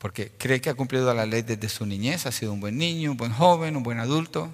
[0.00, 3.10] porque cree que ha cumplido la ley desde su niñez, ha sido un buen niño,
[3.10, 4.50] un buen joven, un buen adulto,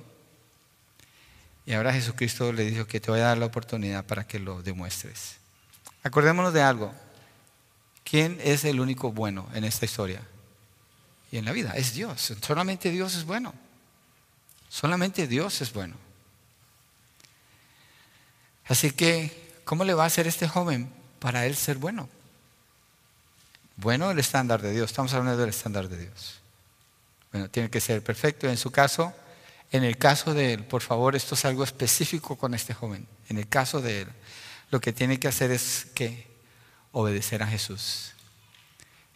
[1.64, 4.60] y ahora Jesucristo le dijo que te voy a dar la oportunidad para que lo
[4.62, 5.36] demuestres.
[6.02, 6.92] Acordémonos de algo,
[8.02, 10.20] ¿quién es el único bueno en esta historia?
[11.30, 13.54] Y en la vida, es Dios, solamente Dios es bueno,
[14.68, 15.94] solamente Dios es bueno.
[18.66, 20.90] Así que, ¿cómo le va a hacer este joven
[21.20, 22.08] para él ser bueno?
[23.76, 24.90] Bueno, el estándar de Dios.
[24.90, 26.40] Estamos hablando del estándar de Dios.
[27.30, 28.48] Bueno, tiene que ser perfecto.
[28.48, 29.12] En su caso,
[29.70, 33.06] en el caso de él, por favor, esto es algo específico con este joven.
[33.28, 34.08] En el caso de él,
[34.70, 36.26] lo que tiene que hacer es que
[36.92, 38.12] obedecer a Jesús.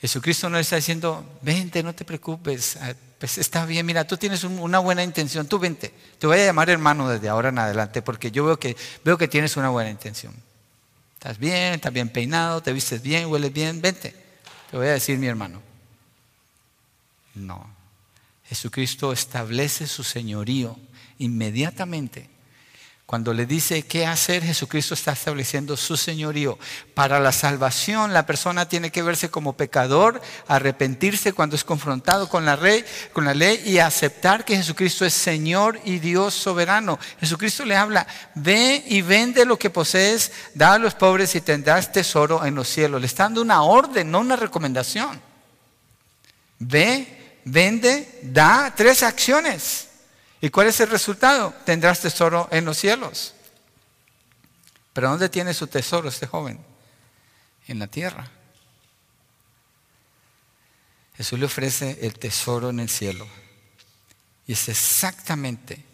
[0.00, 4.16] Jesucristo no le está diciendo, vente, no te preocupes, ah, pues está bien, mira, tú
[4.16, 8.00] tienes una buena intención, tú vente, te voy a llamar hermano desde ahora en adelante
[8.00, 10.34] porque yo veo que, veo que tienes una buena intención.
[11.14, 14.14] Estás bien, estás bien peinado, te vistes bien, hueles bien, vente,
[14.70, 15.60] te voy a decir mi hermano.
[17.34, 17.66] No,
[18.44, 20.78] Jesucristo establece su señorío
[21.18, 22.29] inmediatamente
[23.10, 26.60] cuando le dice qué hacer, Jesucristo está estableciendo su señorío.
[26.94, 32.44] Para la salvación, la persona tiene que verse como pecador, arrepentirse cuando es confrontado con
[32.44, 37.00] la, ley, con la ley y aceptar que Jesucristo es Señor y Dios soberano.
[37.18, 38.06] Jesucristo le habla,
[38.36, 42.68] ve y vende lo que posees, da a los pobres y tendrás tesoro en los
[42.68, 43.00] cielos.
[43.00, 45.20] Le está dando una orden, no una recomendación.
[46.60, 49.89] Ve, vende, da tres acciones.
[50.40, 51.54] ¿Y cuál es el resultado?
[51.64, 53.34] Tendrás tesoro en los cielos.
[54.92, 56.58] Pero ¿dónde tiene su tesoro este joven?
[57.66, 58.30] En la tierra.
[61.16, 63.26] Jesús le ofrece el tesoro en el cielo.
[64.46, 65.84] Y es exactamente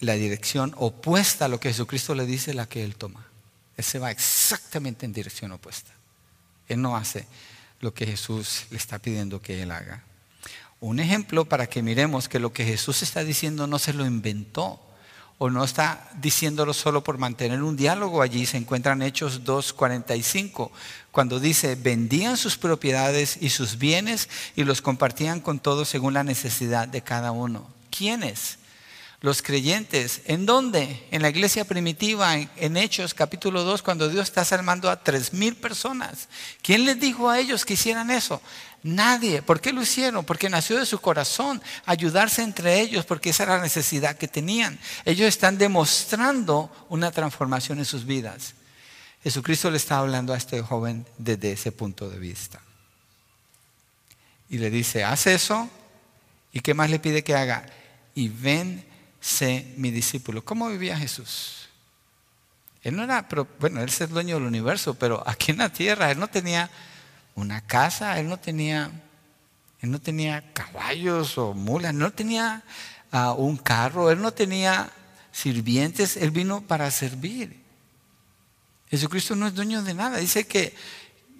[0.00, 3.26] la dirección opuesta a lo que Jesucristo le dice la que él toma.
[3.76, 5.90] Él se va exactamente en dirección opuesta.
[6.68, 7.26] Él no hace
[7.80, 10.04] lo que Jesús le está pidiendo que él haga
[10.80, 14.80] un ejemplo para que miremos que lo que Jesús está diciendo no se lo inventó
[15.38, 18.22] o no está diciéndolo solo por mantener un diálogo.
[18.22, 20.70] Allí se encuentran Hechos 2.45,
[21.10, 26.24] cuando dice, vendían sus propiedades y sus bienes y los compartían con todos según la
[26.24, 27.68] necesidad de cada uno.
[27.90, 28.58] ¿Quiénes?
[29.20, 30.22] Los creyentes.
[30.26, 31.06] ¿En dónde?
[31.10, 35.56] En la iglesia primitiva, en, Hechos capítulo 2, cuando Dios está salvando a tres mil
[35.56, 36.28] personas.
[36.62, 38.40] ¿Quién les dijo a ellos que hicieran eso?
[38.84, 39.40] Nadie.
[39.40, 40.26] ¿Por qué lo hicieron?
[40.26, 44.78] Porque nació de su corazón ayudarse entre ellos, porque esa era la necesidad que tenían.
[45.06, 48.52] Ellos están demostrando una transformación en sus vidas.
[49.22, 52.60] Jesucristo le está hablando a este joven desde ese punto de vista.
[54.50, 55.70] Y le dice, haz eso.
[56.52, 57.64] ¿Y qué más le pide que haga?
[58.14, 58.84] Y ven,
[59.18, 60.44] sé mi discípulo.
[60.44, 61.70] ¿Cómo vivía Jesús?
[62.82, 63.26] Él no era,
[63.58, 66.70] bueno, él es el dueño del universo, pero aquí en la tierra él no tenía
[67.34, 68.90] una casa, él no tenía,
[69.80, 72.62] él no tenía caballos o mulas, no tenía
[73.10, 74.90] ah, un carro, él no tenía
[75.32, 77.62] sirvientes, él vino para servir.
[78.88, 80.74] Jesucristo no es dueño de nada, dice que,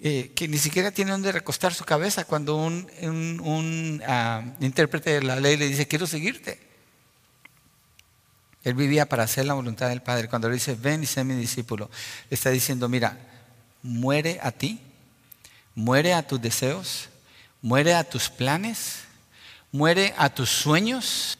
[0.01, 5.21] eh, que ni siquiera tiene donde recostar su cabeza cuando un, un, ah, intérprete de
[5.21, 6.59] la ley le dice, quiero seguirte.
[8.63, 10.27] Él vivía para hacer la voluntad del Padre.
[10.27, 11.89] Cuando le dice, ven y sé mi discípulo,
[12.29, 13.17] le está diciendo, mira,
[13.83, 14.81] muere a ti
[15.75, 17.09] muere a tus deseos,
[17.61, 19.03] muere a tus planes,
[19.71, 21.37] muere a tus sueños,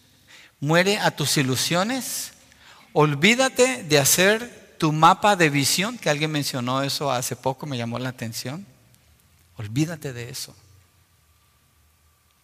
[0.59, 2.33] muere a tus ilusiones.
[2.93, 7.97] Olvídate de hacer tu mapa de visión, que alguien mencionó eso hace poco, me llamó
[7.97, 8.65] la atención.
[9.57, 10.55] Olvídate de eso.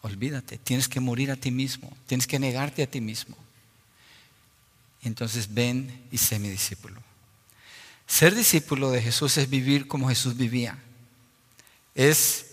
[0.01, 3.35] Olvídate, tienes que morir a ti mismo, tienes que negarte a ti mismo.
[5.03, 7.01] entonces ven y sé mi discípulo.
[8.07, 10.77] Ser discípulo de Jesús es vivir como Jesús vivía.
[11.95, 12.45] Es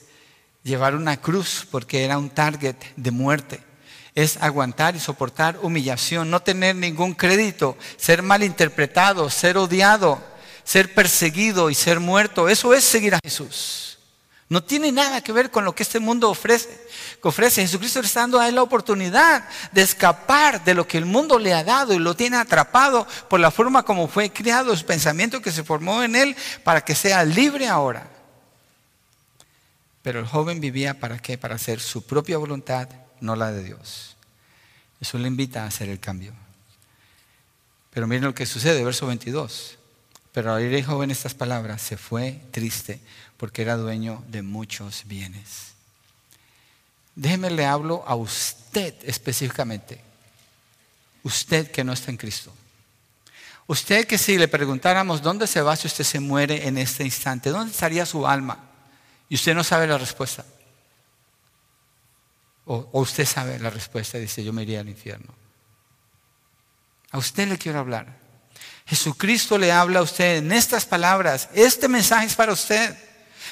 [0.62, 3.62] llevar una cruz porque era un target de muerte.
[4.14, 10.22] Es aguantar y soportar humillación, no tener ningún crédito, ser malinterpretado, ser odiado,
[10.64, 12.49] ser perseguido y ser muerto.
[12.49, 13.99] Eso es seguir a Jesús.
[14.51, 16.68] No tiene nada que ver con lo que este mundo ofrece.
[17.22, 17.61] Que ofrece.
[17.62, 21.39] Jesucristo le está dando a él la oportunidad de escapar de lo que el mundo
[21.39, 25.43] le ha dado y lo tiene atrapado por la forma como fue criado, su pensamiento
[25.43, 26.34] que se formó en él
[26.64, 28.17] para que sea libre ahora.
[30.09, 31.36] Pero el joven vivía para qué?
[31.36, 32.88] Para hacer su propia voluntad,
[33.20, 34.16] no la de Dios.
[35.02, 36.32] Eso le invita a hacer el cambio.
[37.90, 39.76] Pero miren lo que sucede, verso 22.
[40.32, 43.00] Pero al oír joven estas palabras, se fue triste
[43.36, 45.72] porque era dueño de muchos bienes.
[47.14, 50.00] Déjeme le hablo a usted específicamente.
[51.22, 52.50] Usted que no está en Cristo.
[53.66, 57.50] Usted que si le preguntáramos dónde se va si usted se muere en este instante,
[57.50, 58.67] ¿dónde estaría su alma?
[59.28, 60.44] Y usted no sabe la respuesta.
[62.64, 65.34] O, usted sabe la respuesta dice, yo me iría al infierno.
[67.10, 68.18] A usted le quiero hablar.
[68.86, 71.48] Jesucristo le habla a usted en estas palabras.
[71.54, 72.96] Este mensaje es para usted,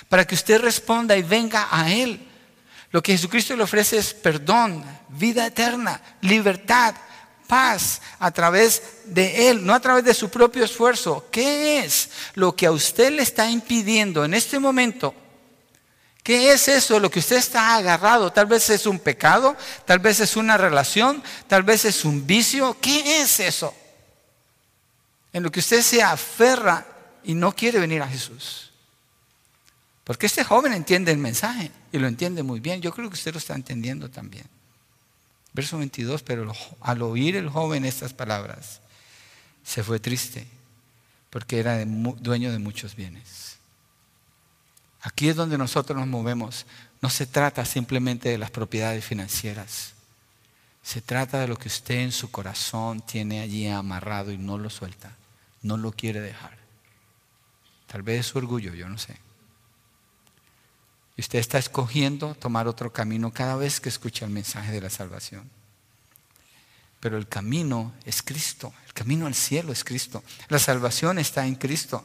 [0.08, 2.28] para que usted responda y venga a Él.
[2.90, 6.94] Lo que Jesucristo le ofrece es perdón, vida eterna, libertad,
[7.46, 11.26] paz a través de Él, no a través de su propio esfuerzo.
[11.30, 15.14] ¿Qué es lo que a usted le está impidiendo en este momento?
[16.26, 18.32] ¿Qué es eso lo que usted está agarrado?
[18.32, 22.76] Tal vez es un pecado, tal vez es una relación, tal vez es un vicio.
[22.80, 23.72] ¿Qué es eso?
[25.32, 26.84] En lo que usted se aferra
[27.22, 28.72] y no quiere venir a Jesús.
[30.02, 32.82] Porque este joven entiende el mensaje y lo entiende muy bien.
[32.82, 34.48] Yo creo que usted lo está entendiendo también.
[35.52, 38.80] Verso 22, pero al oír el joven estas palabras,
[39.62, 40.44] se fue triste
[41.30, 43.58] porque era dueño de muchos bienes.
[45.06, 46.66] Aquí es donde nosotros nos movemos.
[47.00, 49.92] No se trata simplemente de las propiedades financieras.
[50.82, 54.68] Se trata de lo que usted en su corazón tiene allí amarrado y no lo
[54.68, 55.14] suelta.
[55.62, 56.58] No lo quiere dejar.
[57.86, 59.16] Tal vez es su orgullo, yo no sé.
[61.16, 64.90] Y usted está escogiendo tomar otro camino cada vez que escucha el mensaje de la
[64.90, 65.48] salvación.
[66.98, 68.74] Pero el camino es Cristo.
[68.86, 70.24] El camino al cielo es Cristo.
[70.48, 72.04] La salvación está en Cristo.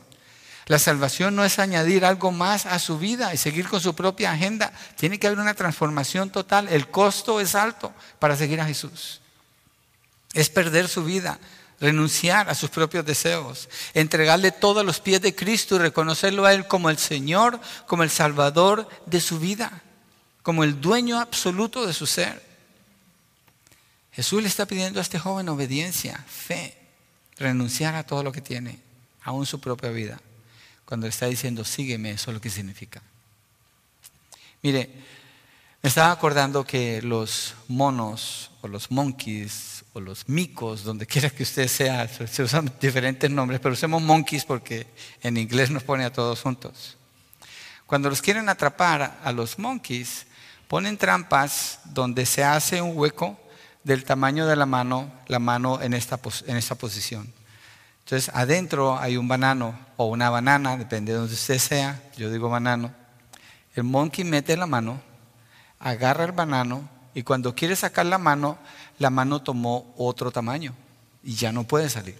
[0.71, 4.31] La salvación no es añadir algo más a su vida y seguir con su propia
[4.31, 4.71] agenda.
[4.95, 6.69] Tiene que haber una transformación total.
[6.69, 9.19] El costo es alto para seguir a Jesús.
[10.31, 11.41] Es perder su vida,
[11.81, 16.53] renunciar a sus propios deseos, entregarle todo a los pies de Cristo y reconocerlo a
[16.53, 19.81] Él como el Señor, como el Salvador de su vida,
[20.41, 22.41] como el dueño absoluto de su ser.
[24.13, 26.77] Jesús le está pidiendo a este joven obediencia, fe,
[27.35, 28.79] renunciar a todo lo que tiene,
[29.21, 30.21] aún su propia vida.
[30.91, 33.01] Cuando está diciendo, sígueme, eso es lo que significa.
[34.61, 34.89] Mire,
[35.81, 41.43] me estaba acordando que los monos o los monkeys o los micos, donde quiera que
[41.43, 44.85] usted sea, se usan diferentes nombres, pero usemos monkeys porque
[45.23, 46.97] en inglés nos pone a todos juntos.
[47.85, 50.25] Cuando los quieren atrapar a los monkeys,
[50.67, 53.39] ponen trampas donde se hace un hueco
[53.85, 57.31] del tamaño de la mano, la mano en esta, en esta posición.
[58.11, 62.49] Entonces, adentro hay un banano o una banana, depende de donde usted sea, yo digo
[62.49, 62.93] banano.
[63.73, 64.99] El monkey mete la mano,
[65.79, 68.57] agarra el banano y cuando quiere sacar la mano,
[68.99, 70.73] la mano tomó otro tamaño
[71.23, 72.19] y ya no puede salir.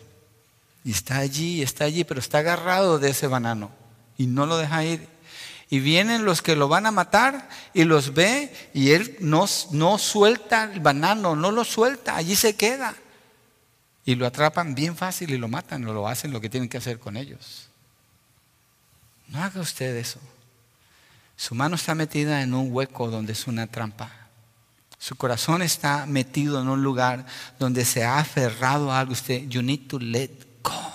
[0.85, 3.69] Y está allí, está allí, pero está agarrado de ese banano
[4.17, 5.09] y no lo deja ir.
[5.69, 9.97] Y vienen los que lo van a matar y los ve y él no, no
[9.97, 12.95] suelta el banano, no lo suelta, allí se queda.
[14.05, 16.77] Y lo atrapan bien fácil y lo matan o lo hacen lo que tienen que
[16.77, 17.67] hacer con ellos.
[19.27, 20.19] No haga usted eso.
[21.37, 24.11] Su mano está metida en un hueco donde es una trampa.
[24.99, 27.25] Su corazón está metido en un lugar
[27.57, 29.13] donde se ha aferrado a algo.
[29.13, 30.29] Usted, you need to let
[30.61, 30.93] go.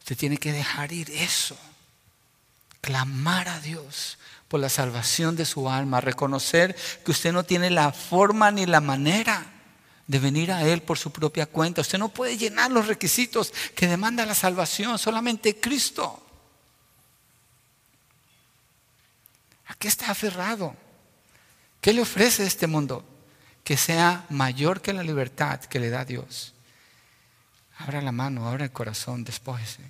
[0.00, 1.56] Usted tiene que dejar ir eso.
[2.80, 4.18] Clamar a Dios
[4.48, 6.00] por la salvación de su alma.
[6.00, 9.57] Reconocer que usted no tiene la forma ni la manera
[10.08, 11.82] de venir a Él por su propia cuenta.
[11.82, 16.20] Usted no puede llenar los requisitos que demanda la salvación, solamente Cristo.
[19.66, 20.74] ¿A qué está aferrado?
[21.80, 23.04] ¿Qué le ofrece este mundo?
[23.62, 26.54] Que sea mayor que la libertad que le da Dios.
[27.76, 29.82] Abra la mano, abra el corazón, despójese.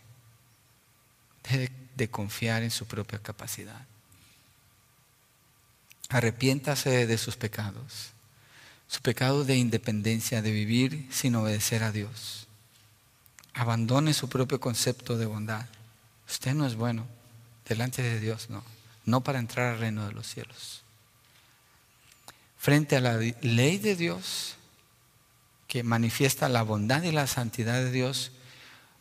[1.45, 3.87] Deje de confiar en su propia capacidad.
[6.09, 8.11] Arrepiéntase de sus pecados,
[8.89, 12.47] su pecado de independencia, de vivir sin obedecer a Dios.
[13.53, 15.67] Abandone su propio concepto de bondad.
[16.29, 17.07] Usted no es bueno,
[17.69, 18.65] delante de Dios no,
[19.05, 20.83] no para entrar al reino de los cielos.
[22.59, 24.57] Frente a la ley de Dios,
[25.69, 28.33] que manifiesta la bondad y la santidad de Dios,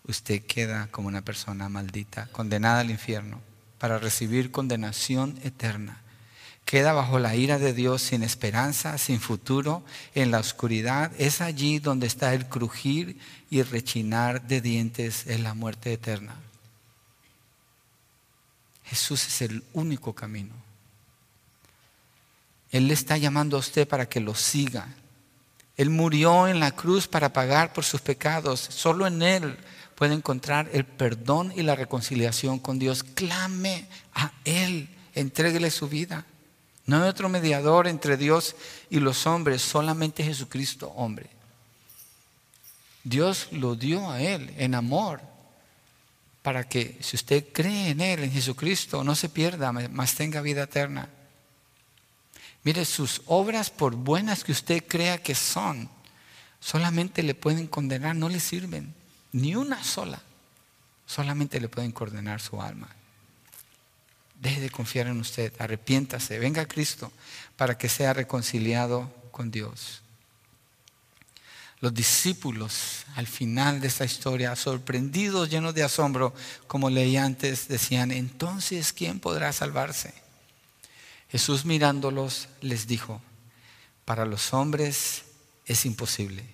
[0.04, 3.42] usted queda como una persona maldita, condenada al infierno,
[3.80, 6.02] para recibir condenación eterna
[6.68, 11.80] queda bajo la ira de Dios sin esperanza, sin futuro, en la oscuridad, es allí
[11.80, 13.18] donde está el crujir
[13.50, 16.36] y rechinar de dientes en la muerte eterna.
[18.84, 20.54] Jesús es el único camino.
[22.70, 24.90] Él le está llamando a usted para que lo siga.
[25.78, 28.60] Él murió en la cruz para pagar por sus pecados.
[28.60, 29.58] Solo en Él
[29.96, 33.06] puede encontrar el perdón y la reconciliación con Dios.
[33.06, 36.26] Clame a Él, entréguele su vida.
[36.88, 38.56] No hay otro mediador entre Dios
[38.90, 41.30] y los hombres, solamente Jesucristo hombre.
[43.04, 45.22] Dios lo dio a Él en amor
[46.42, 50.64] para que si usted cree en Él, en Jesucristo, no se pierda, mas tenga vida
[50.64, 51.10] eterna.
[52.64, 55.90] Mire, sus obras, por buenas que usted crea que son,
[56.62, 58.94] solamente le pueden condenar, no le sirven,
[59.34, 60.22] ni una sola.
[61.06, 62.90] Solamente le pueden condenar su alma.
[64.40, 67.12] Deje de confiar en usted, arrepiéntase, venga a Cristo
[67.56, 70.02] para que sea reconciliado con Dios.
[71.80, 76.34] Los discípulos al final de esta historia, sorprendidos, llenos de asombro,
[76.66, 80.14] como leí antes, decían, entonces, ¿quién podrá salvarse?
[81.30, 83.22] Jesús mirándolos les dijo,
[84.06, 85.24] para los hombres
[85.66, 86.46] es imposible,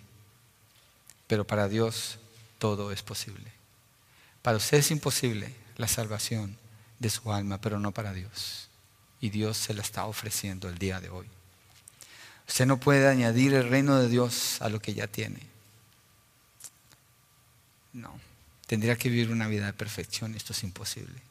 [1.28, 2.18] pero para Dios
[2.60, 3.52] todo es posible.
[4.42, 6.58] Para usted es imposible la salvación,
[7.04, 8.70] de su alma, pero no para Dios.
[9.22, 11.28] Y Dios se la está ofreciendo el día de hoy.
[12.48, 15.40] Usted no puede añadir el reino de Dios a lo que ya tiene.
[17.94, 18.20] No,
[18.66, 20.34] tendría que vivir una vida de perfección.
[20.34, 21.22] Esto es imposible.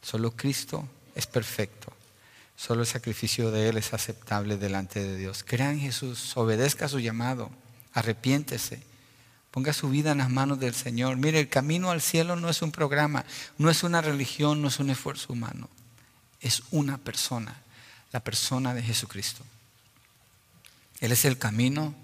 [0.00, 1.92] Solo Cristo es perfecto.
[2.56, 5.42] Solo el sacrificio de Él es aceptable delante de Dios.
[5.44, 7.50] Crea en Jesús, obedezca su llamado,
[7.94, 8.82] arrepiéntese
[9.54, 11.16] Ponga su vida en las manos del Señor.
[11.16, 13.24] Mire, el camino al cielo no es un programa,
[13.56, 15.68] no es una religión, no es un esfuerzo humano.
[16.40, 17.54] Es una persona,
[18.10, 19.44] la persona de Jesucristo.
[20.98, 21.94] Él es el camino,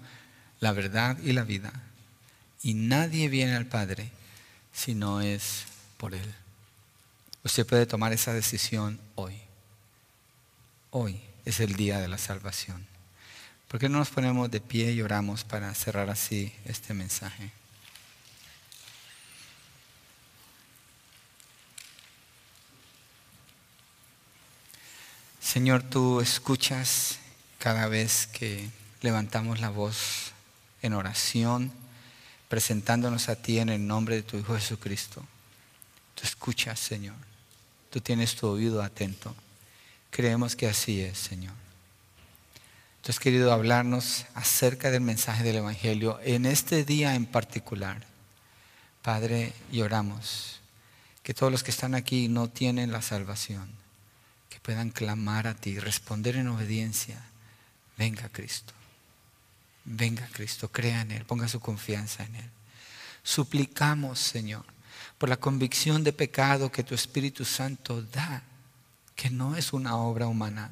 [0.61, 1.73] la verdad y la vida.
[2.63, 4.11] Y nadie viene al Padre
[4.71, 5.65] si no es
[5.97, 6.33] por Él.
[7.43, 9.35] Usted puede tomar esa decisión hoy.
[10.91, 12.90] Hoy es el día de la salvación.
[13.71, 17.53] ¿Por qué no nos ponemos de pie y oramos para cerrar así este mensaje?
[25.39, 27.19] Señor, tú escuchas
[27.59, 28.69] cada vez que
[28.99, 30.33] levantamos la voz
[30.81, 31.71] en oración,
[32.49, 35.25] presentándonos a ti en el nombre de tu Hijo Jesucristo.
[36.15, 37.15] Tú escuchas, Señor.
[37.89, 39.33] Tú tienes tu oído atento.
[40.09, 41.70] Creemos que así es, Señor.
[43.01, 48.05] Tú has querido hablarnos acerca del mensaje del Evangelio en este día en particular.
[49.01, 50.61] Padre, y oramos
[51.23, 53.67] que todos los que están aquí no tienen la salvación,
[54.51, 57.19] que puedan clamar a ti, responder en obediencia.
[57.97, 58.73] Venga Cristo,
[59.83, 62.49] venga Cristo, crea en Él, ponga su confianza en Él.
[63.23, 64.65] Suplicamos, Señor,
[65.17, 68.43] por la convicción de pecado que tu Espíritu Santo da,
[69.15, 70.71] que no es una obra humana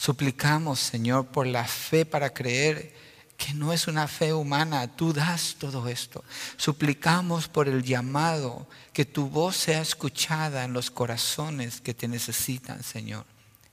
[0.00, 2.90] Suplicamos, Señor, por la fe para creer
[3.36, 6.24] que no es una fe humana, tú das todo esto.
[6.56, 12.82] Suplicamos por el llamado, que tu voz sea escuchada en los corazones que te necesitan,
[12.82, 13.26] Señor,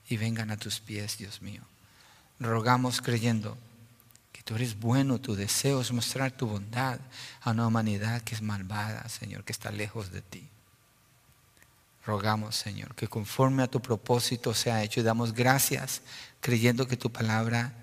[0.10, 1.62] y vengan a tus pies, Dios mío.
[2.42, 3.58] Rogamos creyendo
[4.34, 7.00] que tú eres bueno, tu deseo es mostrar tu bondad
[7.40, 10.50] a una humanidad que es malvada, Señor, que está lejos de ti.
[12.08, 16.02] Rogamos, Señor, que conforme a tu propósito sea hecho y damos gracias
[16.40, 17.74] creyendo que tu palabra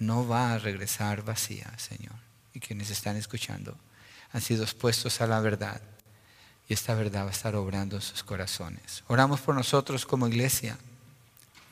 [0.00, 2.16] no va a regresar vacía, Señor.
[2.52, 3.76] Y quienes están escuchando
[4.32, 5.80] han sido expuestos a la verdad
[6.68, 9.04] y esta verdad va a estar obrando en sus corazones.
[9.06, 10.76] Oramos por nosotros como iglesia.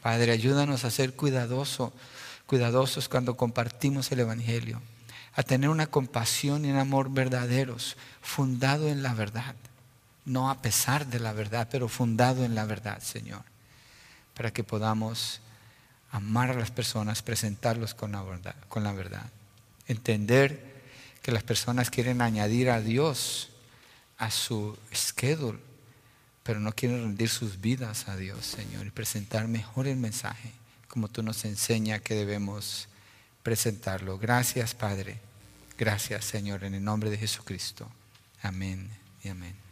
[0.00, 1.90] Padre, ayúdanos a ser cuidadosos,
[2.46, 4.80] cuidadosos cuando compartimos el Evangelio,
[5.34, 9.56] a tener una compasión y un amor verdaderos, fundado en la verdad
[10.28, 13.42] no a pesar de la verdad, pero fundado en la verdad, Señor,
[14.34, 15.40] para que podamos
[16.10, 19.30] amar a las personas, presentarlos con la verdad,
[19.86, 20.78] entender
[21.22, 23.50] que las personas quieren añadir a Dios
[24.18, 25.58] a su schedule,
[26.42, 30.52] pero no quieren rendir sus vidas a Dios, Señor, y presentar mejor el mensaje,
[30.88, 32.88] como tú nos enseñas que debemos
[33.42, 34.18] presentarlo.
[34.18, 35.20] Gracias, Padre.
[35.76, 37.88] Gracias, Señor, en el nombre de Jesucristo.
[38.42, 38.90] Amén
[39.22, 39.67] y amén.